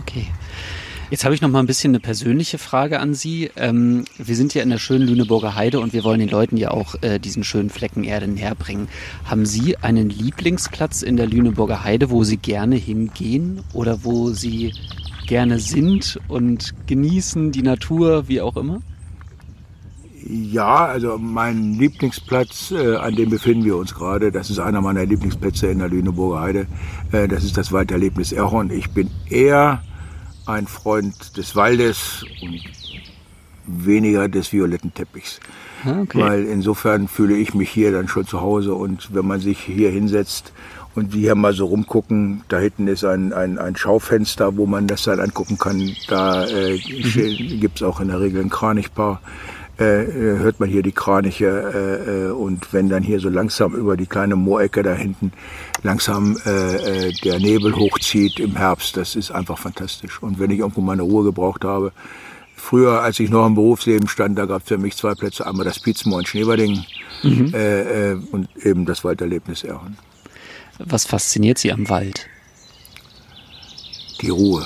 Okay. 0.00 0.28
Jetzt 1.14 1.24
habe 1.24 1.32
ich 1.32 1.40
noch 1.40 1.48
mal 1.48 1.60
ein 1.60 1.66
bisschen 1.66 1.92
eine 1.92 2.00
persönliche 2.00 2.58
Frage 2.58 2.98
an 2.98 3.14
Sie. 3.14 3.48
Ähm, 3.54 4.04
wir 4.18 4.34
sind 4.34 4.52
ja 4.52 4.64
in 4.64 4.70
der 4.70 4.78
schönen 4.78 5.06
Lüneburger 5.06 5.54
Heide 5.54 5.78
und 5.78 5.92
wir 5.92 6.02
wollen 6.02 6.18
den 6.18 6.28
Leuten 6.28 6.56
ja 6.56 6.72
auch 6.72 6.96
äh, 7.02 7.20
diesen 7.20 7.44
schönen 7.44 7.70
Flecken 7.70 8.02
Erde 8.02 8.26
näher 8.26 8.56
bringen. 8.56 8.88
Haben 9.24 9.46
Sie 9.46 9.76
einen 9.76 10.10
Lieblingsplatz 10.10 11.02
in 11.02 11.16
der 11.16 11.28
Lüneburger 11.28 11.84
Heide, 11.84 12.10
wo 12.10 12.24
Sie 12.24 12.36
gerne 12.36 12.74
hingehen 12.74 13.62
oder 13.74 14.02
wo 14.02 14.30
Sie 14.30 14.74
gerne 15.28 15.60
sind 15.60 16.18
und 16.26 16.74
genießen 16.88 17.52
die 17.52 17.62
Natur, 17.62 18.26
wie 18.26 18.40
auch 18.40 18.56
immer? 18.56 18.82
Ja, 20.26 20.86
also 20.86 21.16
mein 21.16 21.74
Lieblingsplatz, 21.74 22.72
äh, 22.72 22.96
an 22.96 23.14
dem 23.14 23.30
befinden 23.30 23.64
wir 23.64 23.76
uns 23.76 23.94
gerade, 23.94 24.32
das 24.32 24.50
ist 24.50 24.58
einer 24.58 24.80
meiner 24.80 25.06
Lieblingsplätze 25.06 25.68
in 25.68 25.78
der 25.78 25.90
Lüneburger 25.90 26.40
Heide. 26.40 26.66
Äh, 27.12 27.28
das 27.28 27.44
ist 27.44 27.56
das 27.56 27.70
Walderlebnis 27.70 28.32
Erhorn. 28.32 28.70
Ich 28.70 28.90
bin 28.90 29.10
eher 29.30 29.84
ein 30.46 30.66
Freund 30.66 31.36
des 31.36 31.56
Waldes 31.56 32.24
und 32.42 32.60
weniger 33.66 34.28
des 34.28 34.52
violetten 34.52 34.92
Teppichs. 34.92 35.40
Ah, 35.84 36.00
okay. 36.02 36.18
Weil 36.18 36.44
insofern 36.44 37.08
fühle 37.08 37.36
ich 37.36 37.54
mich 37.54 37.70
hier 37.70 37.92
dann 37.92 38.08
schon 38.08 38.26
zu 38.26 38.40
Hause 38.40 38.74
und 38.74 39.14
wenn 39.14 39.26
man 39.26 39.40
sich 39.40 39.60
hier 39.60 39.90
hinsetzt 39.90 40.52
und 40.94 41.14
die 41.14 41.20
hier 41.20 41.34
mal 41.34 41.52
so 41.52 41.66
rumgucken, 41.66 42.42
da 42.48 42.58
hinten 42.58 42.88
ist 42.88 43.04
ein, 43.04 43.32
ein, 43.32 43.58
ein 43.58 43.76
Schaufenster, 43.76 44.56
wo 44.56 44.66
man 44.66 44.86
das 44.86 45.04
dann 45.04 45.20
angucken 45.20 45.58
kann. 45.58 45.94
Da 46.08 46.46
äh, 46.46 46.74
mhm. 46.74 47.60
gibt 47.60 47.76
es 47.76 47.82
auch 47.82 48.00
in 48.00 48.08
der 48.08 48.20
Regel 48.20 48.42
ein 48.42 48.50
Kranichpaar. 48.50 49.20
Äh, 49.78 50.04
äh, 50.04 50.38
hört 50.38 50.60
man 50.60 50.68
hier 50.68 50.82
die 50.82 50.92
Kraniche 50.92 51.46
äh, 51.48 52.28
äh, 52.28 52.30
und 52.30 52.72
wenn 52.72 52.88
dann 52.88 53.02
hier 53.02 53.18
so 53.18 53.28
langsam 53.28 53.74
über 53.74 53.96
die 53.96 54.06
kleine 54.06 54.36
Moorecke 54.36 54.84
da 54.84 54.94
hinten 54.94 55.32
langsam 55.82 56.36
äh, 56.44 57.12
der 57.24 57.40
Nebel 57.40 57.74
hochzieht 57.74 58.38
im 58.38 58.54
Herbst, 58.54 58.96
das 58.96 59.16
ist 59.16 59.32
einfach 59.32 59.58
fantastisch. 59.58 60.22
Und 60.22 60.38
wenn 60.38 60.52
ich 60.52 60.60
irgendwo 60.60 60.80
meine 60.80 61.02
Ruhe 61.02 61.24
gebraucht 61.24 61.64
habe, 61.64 61.92
früher, 62.54 63.02
als 63.02 63.18
ich 63.18 63.30
noch 63.30 63.46
im 63.46 63.56
Berufsleben 63.56 64.06
stand, 64.08 64.38
da 64.38 64.46
gab 64.46 64.62
es 64.62 64.68
für 64.68 64.78
mich 64.78 64.96
zwei 64.96 65.14
Plätze, 65.14 65.44
einmal 65.44 65.64
das 65.64 65.80
Pietzmoor 65.80 66.20
in 66.20 66.26
Schneeberdingen 66.26 66.86
mhm. 67.24 67.52
äh, 67.52 68.14
und 68.30 68.48
eben 68.64 68.86
das 68.86 69.02
Walderlebnis 69.02 69.64
Erhorn. 69.64 69.98
Was 70.78 71.04
fasziniert 71.04 71.58
Sie 71.58 71.72
am 71.72 71.88
Wald? 71.88 72.28
Die 74.20 74.30
Ruhe. 74.30 74.64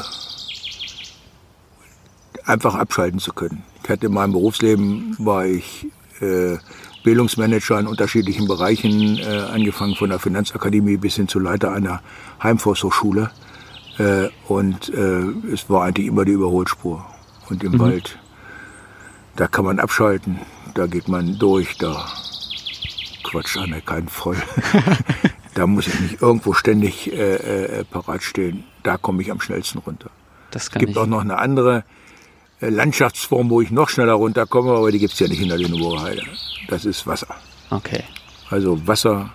Einfach 2.48 2.74
abschalten 2.74 3.20
zu 3.20 3.34
können. 3.34 3.62
Ich 3.84 3.90
hatte 3.90 4.06
in 4.06 4.14
meinem 4.14 4.32
Berufsleben, 4.32 5.14
war 5.18 5.44
ich 5.44 5.86
äh, 6.20 6.56
Bildungsmanager 7.04 7.78
in 7.78 7.86
unterschiedlichen 7.86 8.48
Bereichen, 8.48 9.18
äh, 9.18 9.24
angefangen 9.52 9.94
von 9.94 10.08
der 10.08 10.18
Finanzakademie 10.18 10.96
bis 10.96 11.16
hin 11.16 11.28
zu 11.28 11.40
Leiter 11.40 11.72
einer 11.72 12.00
Heimforsthochschule. 12.42 13.30
Äh, 13.98 14.28
und 14.46 14.88
äh, 14.94 15.24
es 15.52 15.68
war 15.68 15.84
eigentlich 15.84 16.06
immer 16.06 16.24
die 16.24 16.32
Überholspur. 16.32 17.04
Und 17.50 17.62
im 17.64 17.72
mhm. 17.72 17.78
Wald, 17.80 18.18
da 19.36 19.46
kann 19.46 19.66
man 19.66 19.78
abschalten, 19.78 20.38
da 20.74 20.86
geht 20.86 21.06
man 21.08 21.38
durch, 21.38 21.76
da 21.76 22.06
quatscht 23.24 23.58
einer 23.58 23.82
keinen 23.82 24.08
voll. 24.08 24.36
da 25.54 25.66
muss 25.66 25.86
ich 25.86 26.00
nicht 26.00 26.22
irgendwo 26.22 26.54
ständig 26.54 27.12
äh, 27.12 27.34
äh, 27.34 27.84
parat 27.84 28.22
stehen. 28.22 28.64
Da 28.84 28.96
komme 28.96 29.20
ich 29.20 29.30
am 29.30 29.40
schnellsten 29.42 29.80
runter. 29.80 30.08
Es 30.54 30.70
gibt 30.70 30.92
ich. 30.92 30.96
auch 30.96 31.06
noch 31.06 31.20
eine 31.20 31.36
andere 31.36 31.84
Landschaftsform, 32.60 33.50
wo 33.50 33.60
ich 33.60 33.70
noch 33.70 33.88
schneller 33.88 34.14
runterkomme, 34.14 34.72
aber 34.72 34.90
die 34.90 34.98
gibt 34.98 35.12
es 35.12 35.18
ja 35.20 35.28
nicht 35.28 35.40
in 35.40 35.48
der 35.48 35.58
Lüneburger 35.58 36.02
Heide. 36.02 36.22
Das 36.68 36.84
ist 36.84 37.06
Wasser. 37.06 37.28
Okay. 37.70 38.02
Also 38.50 38.86
Wasser 38.86 39.30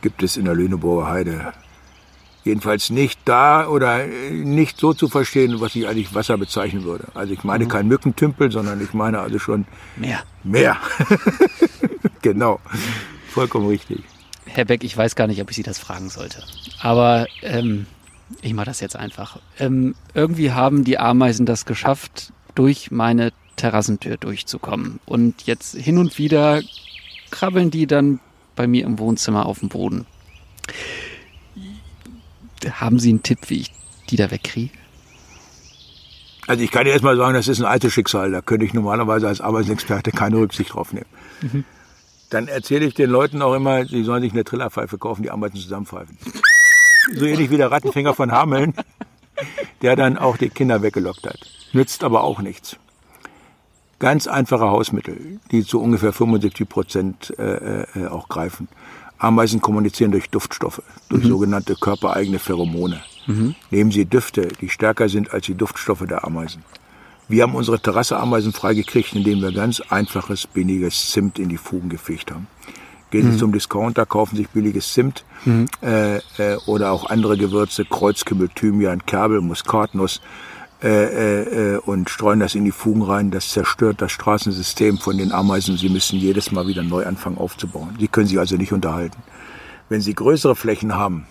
gibt 0.00 0.22
es 0.22 0.36
in 0.36 0.44
der 0.44 0.54
Lüneburger 0.54 1.08
Heide. 1.08 1.52
Jedenfalls 2.44 2.90
nicht 2.90 3.20
da 3.24 3.66
oder 3.66 4.04
äh, 4.04 4.30
nicht 4.30 4.78
so 4.78 4.94
zu 4.94 5.08
verstehen, 5.08 5.60
was 5.60 5.74
ich 5.74 5.86
eigentlich 5.86 6.14
Wasser 6.14 6.38
bezeichnen 6.38 6.84
würde. 6.84 7.08
Also 7.14 7.32
ich 7.32 7.44
meine 7.44 7.64
mhm. 7.64 7.68
kein 7.68 7.88
Mückentümpel, 7.88 8.50
sondern 8.50 8.80
ich 8.82 8.94
meine 8.94 9.20
also 9.20 9.38
schon 9.38 9.66
Meer. 9.96 10.22
Meer. 10.44 10.76
genau. 12.22 12.60
Vollkommen 13.30 13.68
richtig. 13.68 14.02
Herr 14.46 14.64
Beck, 14.64 14.82
ich 14.82 14.96
weiß 14.96 15.14
gar 15.14 15.26
nicht, 15.26 15.42
ob 15.42 15.50
ich 15.50 15.56
Sie 15.56 15.62
das 15.62 15.78
fragen 15.78 16.08
sollte. 16.08 16.42
Aber 16.80 17.26
ähm, 17.42 17.86
ich 18.40 18.54
mache 18.54 18.66
das 18.66 18.80
jetzt 18.80 18.96
einfach. 18.96 19.38
Ähm, 19.58 19.94
irgendwie 20.14 20.52
haben 20.52 20.84
die 20.84 20.98
Ameisen 20.98 21.44
das 21.44 21.66
geschafft, 21.66 22.32
durch 22.58 22.90
meine 22.90 23.32
Terrassentür 23.54 24.16
durchzukommen. 24.16 24.98
Und 25.06 25.46
jetzt 25.46 25.76
hin 25.76 25.96
und 25.96 26.18
wieder 26.18 26.60
krabbeln 27.30 27.70
die 27.70 27.86
dann 27.86 28.18
bei 28.56 28.66
mir 28.66 28.84
im 28.84 28.98
Wohnzimmer 28.98 29.46
auf 29.46 29.60
dem 29.60 29.68
Boden. 29.68 30.06
Haben 32.68 32.98
Sie 32.98 33.10
einen 33.10 33.22
Tipp, 33.22 33.38
wie 33.46 33.60
ich 33.60 33.72
die 34.10 34.16
da 34.16 34.32
wegkriege? 34.32 34.72
Also 36.48 36.64
ich 36.64 36.72
kann 36.72 36.84
dir 36.84 36.90
erstmal 36.90 37.16
sagen, 37.16 37.34
das 37.34 37.46
ist 37.46 37.60
ein 37.60 37.66
altes 37.66 37.92
Schicksal. 37.92 38.32
Da 38.32 38.40
könnte 38.40 38.66
ich 38.66 38.74
normalerweise 38.74 39.28
als 39.28 39.40
Arbeitsexperte 39.40 40.10
keine 40.10 40.38
Rücksicht 40.38 40.74
drauf 40.74 40.92
nehmen. 40.92 41.06
Mhm. 41.42 41.64
Dann 42.30 42.48
erzähle 42.48 42.86
ich 42.86 42.94
den 42.94 43.08
Leuten 43.08 43.40
auch 43.40 43.54
immer, 43.54 43.86
sie 43.86 44.02
sollen 44.02 44.22
sich 44.22 44.32
eine 44.32 44.42
Trillerpfeife 44.42 44.98
kaufen, 44.98 45.22
die 45.22 45.30
Ameisen 45.30 45.60
zusammenpfeifen. 45.60 46.18
So 47.14 47.24
ähnlich 47.24 47.50
wie 47.50 47.56
der 47.56 47.70
Rattenfinger 47.70 48.14
von 48.14 48.32
Hameln, 48.32 48.74
der 49.82 49.96
dann 49.96 50.18
auch 50.18 50.36
die 50.36 50.50
Kinder 50.50 50.82
weggelockt 50.82 51.26
hat 51.26 51.38
nützt 51.72 52.04
aber 52.04 52.22
auch 52.22 52.40
nichts. 52.40 52.76
Ganz 53.98 54.26
einfache 54.26 54.66
Hausmittel, 54.66 55.40
die 55.50 55.64
zu 55.64 55.80
ungefähr 55.80 56.12
75 56.12 56.68
Prozent 56.68 57.34
äh, 57.38 57.82
äh, 57.82 58.06
auch 58.06 58.28
greifen. 58.28 58.68
Ameisen 59.18 59.60
kommunizieren 59.60 60.12
durch 60.12 60.30
Duftstoffe, 60.30 60.82
durch 61.08 61.24
mhm. 61.24 61.28
sogenannte 61.28 61.74
körpereigene 61.74 62.38
Pheromone. 62.38 63.02
Mhm. 63.26 63.56
Nehmen 63.70 63.90
Sie 63.90 64.04
Düfte, 64.04 64.48
die 64.60 64.68
stärker 64.68 65.08
sind 65.08 65.32
als 65.32 65.46
die 65.46 65.54
Duftstoffe 65.54 66.06
der 66.06 66.24
Ameisen. 66.24 66.62
Wir 67.26 67.42
haben 67.42 67.56
unsere 67.56 67.80
Terrasse-Ameisen 67.80 68.52
freigekriegt, 68.52 69.14
indem 69.14 69.42
wir 69.42 69.52
ganz 69.52 69.80
einfaches, 69.80 70.46
billiges 70.46 71.10
Zimt 71.10 71.38
in 71.38 71.48
die 71.48 71.58
Fugen 71.58 71.88
gefegt 71.88 72.30
haben. 72.30 72.46
Gehen 73.10 73.26
Sie 73.26 73.32
mhm. 73.32 73.38
zum 73.38 73.52
Discounter, 73.52 74.06
kaufen 74.06 74.36
sich 74.36 74.48
billiges 74.50 74.92
Zimt 74.92 75.24
mhm. 75.44 75.66
äh, 75.82 76.16
äh, 76.16 76.20
oder 76.66 76.92
auch 76.92 77.08
andere 77.08 77.38
Gewürze, 77.38 77.84
Kreuzkümmel, 77.84 78.50
Thymian, 78.54 79.06
Kerbel, 79.06 79.40
Muskatnuss 79.40 80.20
äh, 80.80 80.88
äh, 80.88 81.74
äh, 81.74 81.76
und 81.78 82.08
streuen 82.08 82.38
das 82.38 82.54
in 82.54 82.64
die 82.64 82.70
Fugen 82.70 83.02
rein. 83.02 83.32
Das 83.32 83.50
zerstört 83.50 84.00
das 84.00 84.12
Straßensystem 84.12 84.98
von 84.98 85.18
den 85.18 85.32
Ameisen. 85.32 85.76
Sie 85.76 85.88
müssen 85.88 86.18
jedes 86.18 86.52
Mal 86.52 86.68
wieder 86.68 86.84
neu 86.84 87.04
anfangen 87.04 87.36
aufzubauen. 87.36 87.96
Sie 87.98 88.06
können 88.06 88.28
sich 88.28 88.38
also 88.38 88.56
nicht 88.56 88.72
unterhalten. 88.72 89.16
Wenn 89.88 90.00
Sie 90.00 90.14
größere 90.14 90.54
Flächen 90.54 90.94
haben, 90.94 91.26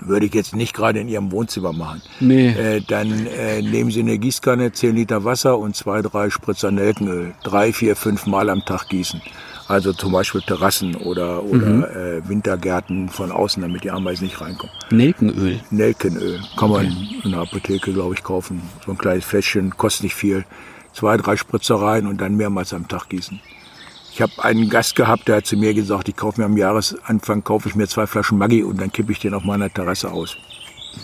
würde 0.00 0.26
ich 0.26 0.34
jetzt 0.34 0.56
nicht 0.56 0.74
gerade 0.74 0.98
in 0.98 1.06
Ihrem 1.06 1.30
Wohnzimmer 1.30 1.72
machen. 1.72 2.02
Nee. 2.18 2.48
Äh, 2.48 2.80
dann 2.80 3.26
äh, 3.26 3.62
nehmen 3.62 3.92
Sie 3.92 4.00
eine 4.00 4.18
Gießkanne, 4.18 4.72
10 4.72 4.96
Liter 4.96 5.24
Wasser 5.24 5.58
und 5.58 5.76
zwei, 5.76 6.02
drei 6.02 6.30
Spritzer 6.30 6.72
Nelkenöl. 6.72 7.34
Drei, 7.44 7.72
vier, 7.72 7.94
fünf 7.94 8.26
Mal 8.26 8.50
am 8.50 8.64
Tag 8.64 8.88
gießen. 8.88 9.22
Also 9.68 9.92
zum 9.92 10.12
Beispiel 10.12 10.42
Terrassen 10.42 10.94
oder, 10.94 11.42
oder 11.42 11.66
mhm. 11.66 11.84
äh, 11.84 12.28
Wintergärten 12.28 13.08
von 13.08 13.32
außen, 13.32 13.62
damit 13.62 13.82
die 13.82 13.90
Ameisen 13.90 14.24
nicht 14.24 14.40
reinkommen. 14.40 14.74
Nelkenöl? 14.90 15.60
Nelkenöl. 15.70 16.40
Kann 16.56 16.70
man 16.70 16.86
okay. 16.86 17.20
in 17.24 17.30
der 17.32 17.40
Apotheke, 17.40 17.92
glaube 17.92 18.14
ich, 18.14 18.22
kaufen. 18.22 18.62
So 18.84 18.92
ein 18.92 18.98
kleines 18.98 19.24
Fläschchen, 19.24 19.76
kostet 19.76 20.04
nicht 20.04 20.14
viel. 20.14 20.44
Zwei, 20.92 21.16
drei 21.16 21.36
Spritzer 21.36 21.76
rein 21.76 22.06
und 22.06 22.20
dann 22.20 22.36
mehrmals 22.36 22.72
am 22.72 22.86
Tag 22.86 23.08
gießen. 23.08 23.40
Ich 24.12 24.22
habe 24.22 24.32
einen 24.42 24.70
Gast 24.70 24.96
gehabt, 24.96 25.28
der 25.28 25.36
hat 25.36 25.46
zu 25.46 25.58
mir 25.58 25.74
gesagt, 25.74 26.08
ich 26.08 26.16
kaufe 26.16 26.40
mir 26.40 26.46
am 26.46 26.56
Jahresanfang 26.56 27.44
kaufe 27.44 27.68
ich 27.68 27.74
mir 27.74 27.86
zwei 27.86 28.06
Flaschen 28.06 28.38
Maggi 28.38 28.62
und 28.62 28.80
dann 28.80 28.90
kippe 28.90 29.12
ich 29.12 29.18
den 29.18 29.34
auf 29.34 29.44
meiner 29.44 29.70
Terrasse 29.70 30.10
aus. 30.10 30.38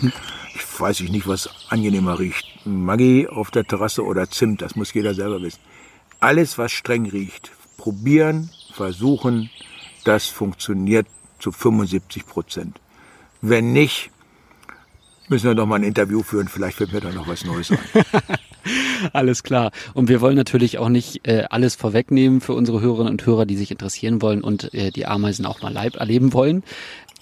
Mhm. 0.01 0.11
Ich 0.55 0.79
weiß 0.79 1.01
nicht, 1.01 1.27
was 1.27 1.47
angenehmer 1.69 2.17
riecht. 2.17 2.45
Maggi 2.65 3.27
auf 3.27 3.51
der 3.51 3.65
Terrasse 3.65 4.03
oder 4.03 4.29
Zimt, 4.31 4.63
das 4.63 4.75
muss 4.75 4.93
jeder 4.93 5.13
selber 5.13 5.41
wissen. 5.41 5.59
Alles, 6.21 6.57
was 6.57 6.71
streng 6.71 7.05
riecht, 7.05 7.51
probieren, 7.77 8.49
versuchen, 8.73 9.49
das 10.03 10.27
funktioniert 10.27 11.07
zu 11.39 11.51
75 11.51 12.25
Prozent. 12.25 12.79
Wenn 13.41 13.73
nicht, 13.73 14.11
müssen 15.27 15.47
wir 15.47 15.55
noch 15.55 15.65
mal 15.65 15.75
ein 15.75 15.83
Interview 15.83 16.23
führen. 16.23 16.47
Vielleicht 16.47 16.79
wird 16.79 16.93
mir 16.93 17.01
da 17.01 17.11
noch 17.11 17.27
was 17.27 17.45
Neues 17.45 17.71
ein. 17.71 17.79
alles 19.13 19.43
klar. 19.43 19.71
Und 19.93 20.09
wir 20.09 20.21
wollen 20.21 20.35
natürlich 20.35 20.77
auch 20.77 20.89
nicht 20.89 21.27
äh, 21.27 21.45
alles 21.49 21.75
vorwegnehmen 21.75 22.41
für 22.41 22.53
unsere 22.53 22.81
Hörerinnen 22.81 23.11
und 23.11 23.25
Hörer, 23.25 23.45
die 23.45 23.57
sich 23.57 23.71
interessieren 23.71 24.21
wollen 24.21 24.41
und 24.41 24.73
äh, 24.73 24.91
die 24.91 25.05
Ameisen 25.05 25.45
auch 25.45 25.61
mal 25.61 25.73
live 25.73 25.95
erleben 25.95 26.33
wollen. 26.33 26.63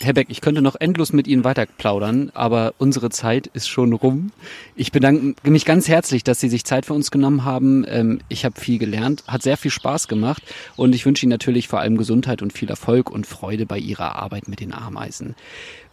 Herr 0.03 0.13
Beck, 0.13 0.27
ich 0.31 0.41
könnte 0.41 0.63
noch 0.63 0.75
endlos 0.79 1.13
mit 1.13 1.27
Ihnen 1.27 1.43
weiter 1.43 1.67
plaudern, 1.67 2.31
aber 2.33 2.73
unsere 2.79 3.11
Zeit 3.11 3.45
ist 3.47 3.67
schon 3.67 3.93
rum. 3.93 4.31
Ich 4.75 4.91
bedanke 4.91 5.35
mich 5.49 5.63
ganz 5.63 5.87
herzlich, 5.87 6.23
dass 6.23 6.39
Sie 6.39 6.49
sich 6.49 6.63
Zeit 6.65 6.87
für 6.87 6.95
uns 6.95 7.11
genommen 7.11 7.45
haben. 7.45 7.85
Ähm, 7.87 8.19
ich 8.27 8.43
habe 8.43 8.59
viel 8.59 8.79
gelernt, 8.79 9.23
hat 9.27 9.43
sehr 9.43 9.57
viel 9.57 9.69
Spaß 9.69 10.07
gemacht 10.07 10.41
und 10.75 10.95
ich 10.95 11.05
wünsche 11.05 11.25
Ihnen 11.25 11.31
natürlich 11.31 11.67
vor 11.67 11.81
allem 11.81 11.97
Gesundheit 11.97 12.41
und 12.41 12.51
viel 12.51 12.69
Erfolg 12.69 13.11
und 13.11 13.27
Freude 13.27 13.67
bei 13.67 13.77
Ihrer 13.77 14.15
Arbeit 14.15 14.47
mit 14.47 14.59
den 14.59 14.73
Ameisen. 14.73 15.35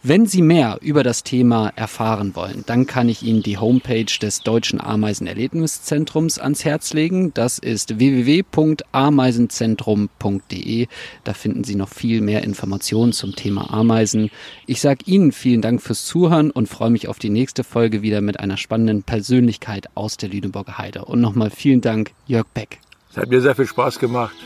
Wenn 0.01 0.25
Sie 0.25 0.41
mehr 0.41 0.79
über 0.81 1.03
das 1.03 1.23
Thema 1.23 1.73
erfahren 1.75 2.33
wollen, 2.33 2.63
dann 2.65 2.87
kann 2.87 3.09
ich 3.09 3.21
Ihnen 3.21 3.43
die 3.43 3.57
Homepage 3.57 4.05
des 4.05 4.43
Deutschen 4.43 4.79
Ameisenerlebniszentrums 4.79 6.39
ans 6.39 6.63
Herz 6.63 6.93
legen. 6.93 7.33
Das 7.33 7.59
ist 7.59 7.99
www.ameisenzentrum.de. 7.99 10.87
Da 11.25 11.33
finden 11.33 11.65
Sie 11.65 11.75
noch 11.75 11.89
viel 11.89 12.21
mehr 12.21 12.45
Informationen 12.45 13.11
zum 13.11 13.35
Thema 13.35 13.73
Ameisen. 13.73 14.31
Ich 14.67 14.79
sage 14.79 15.03
Ihnen 15.05 15.33
vielen 15.33 15.61
Dank 15.61 15.81
fürs 15.81 16.05
Zuhören 16.05 16.49
und 16.49 16.69
freue 16.69 16.91
mich 16.91 17.09
auf 17.09 17.19
die 17.19 17.29
nächste 17.29 17.65
Folge 17.65 18.01
wieder 18.01 18.21
mit 18.21 18.39
einer 18.39 18.55
spannenden 18.55 19.03
Persönlichkeit 19.03 19.89
aus 19.95 20.15
der 20.15 20.29
Lüneburger 20.29 20.77
Heide. 20.77 21.03
Und 21.03 21.19
nochmal 21.19 21.49
vielen 21.49 21.81
Dank, 21.81 22.11
Jörg 22.25 22.47
Beck. 22.53 22.79
Es 23.11 23.17
hat 23.17 23.27
mir 23.27 23.41
sehr 23.41 23.55
viel 23.55 23.67
Spaß 23.67 23.99
gemacht. 23.99 24.37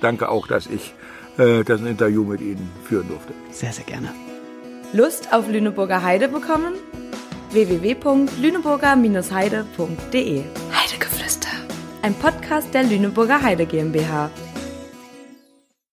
Danke 0.00 0.28
auch, 0.28 0.46
dass 0.46 0.68
ich 0.68 0.94
äh, 1.36 1.64
das 1.64 1.80
Interview 1.80 2.22
mit 2.22 2.40
Ihnen 2.40 2.70
führen 2.84 3.08
durfte. 3.08 3.32
Sehr, 3.50 3.72
sehr 3.72 3.86
gerne. 3.86 4.14
Lust 4.92 5.32
auf 5.32 5.48
Lüneburger 5.48 6.02
Heide 6.02 6.26
bekommen? 6.26 6.74
www.lüneburger-heide.de 7.52 10.44
Heidegeflüster. 10.72 11.48
Ein 12.02 12.14
Podcast 12.14 12.74
der 12.74 12.82
Lüneburger 12.82 13.40
Heide 13.40 13.66
GmbH. 13.66 14.30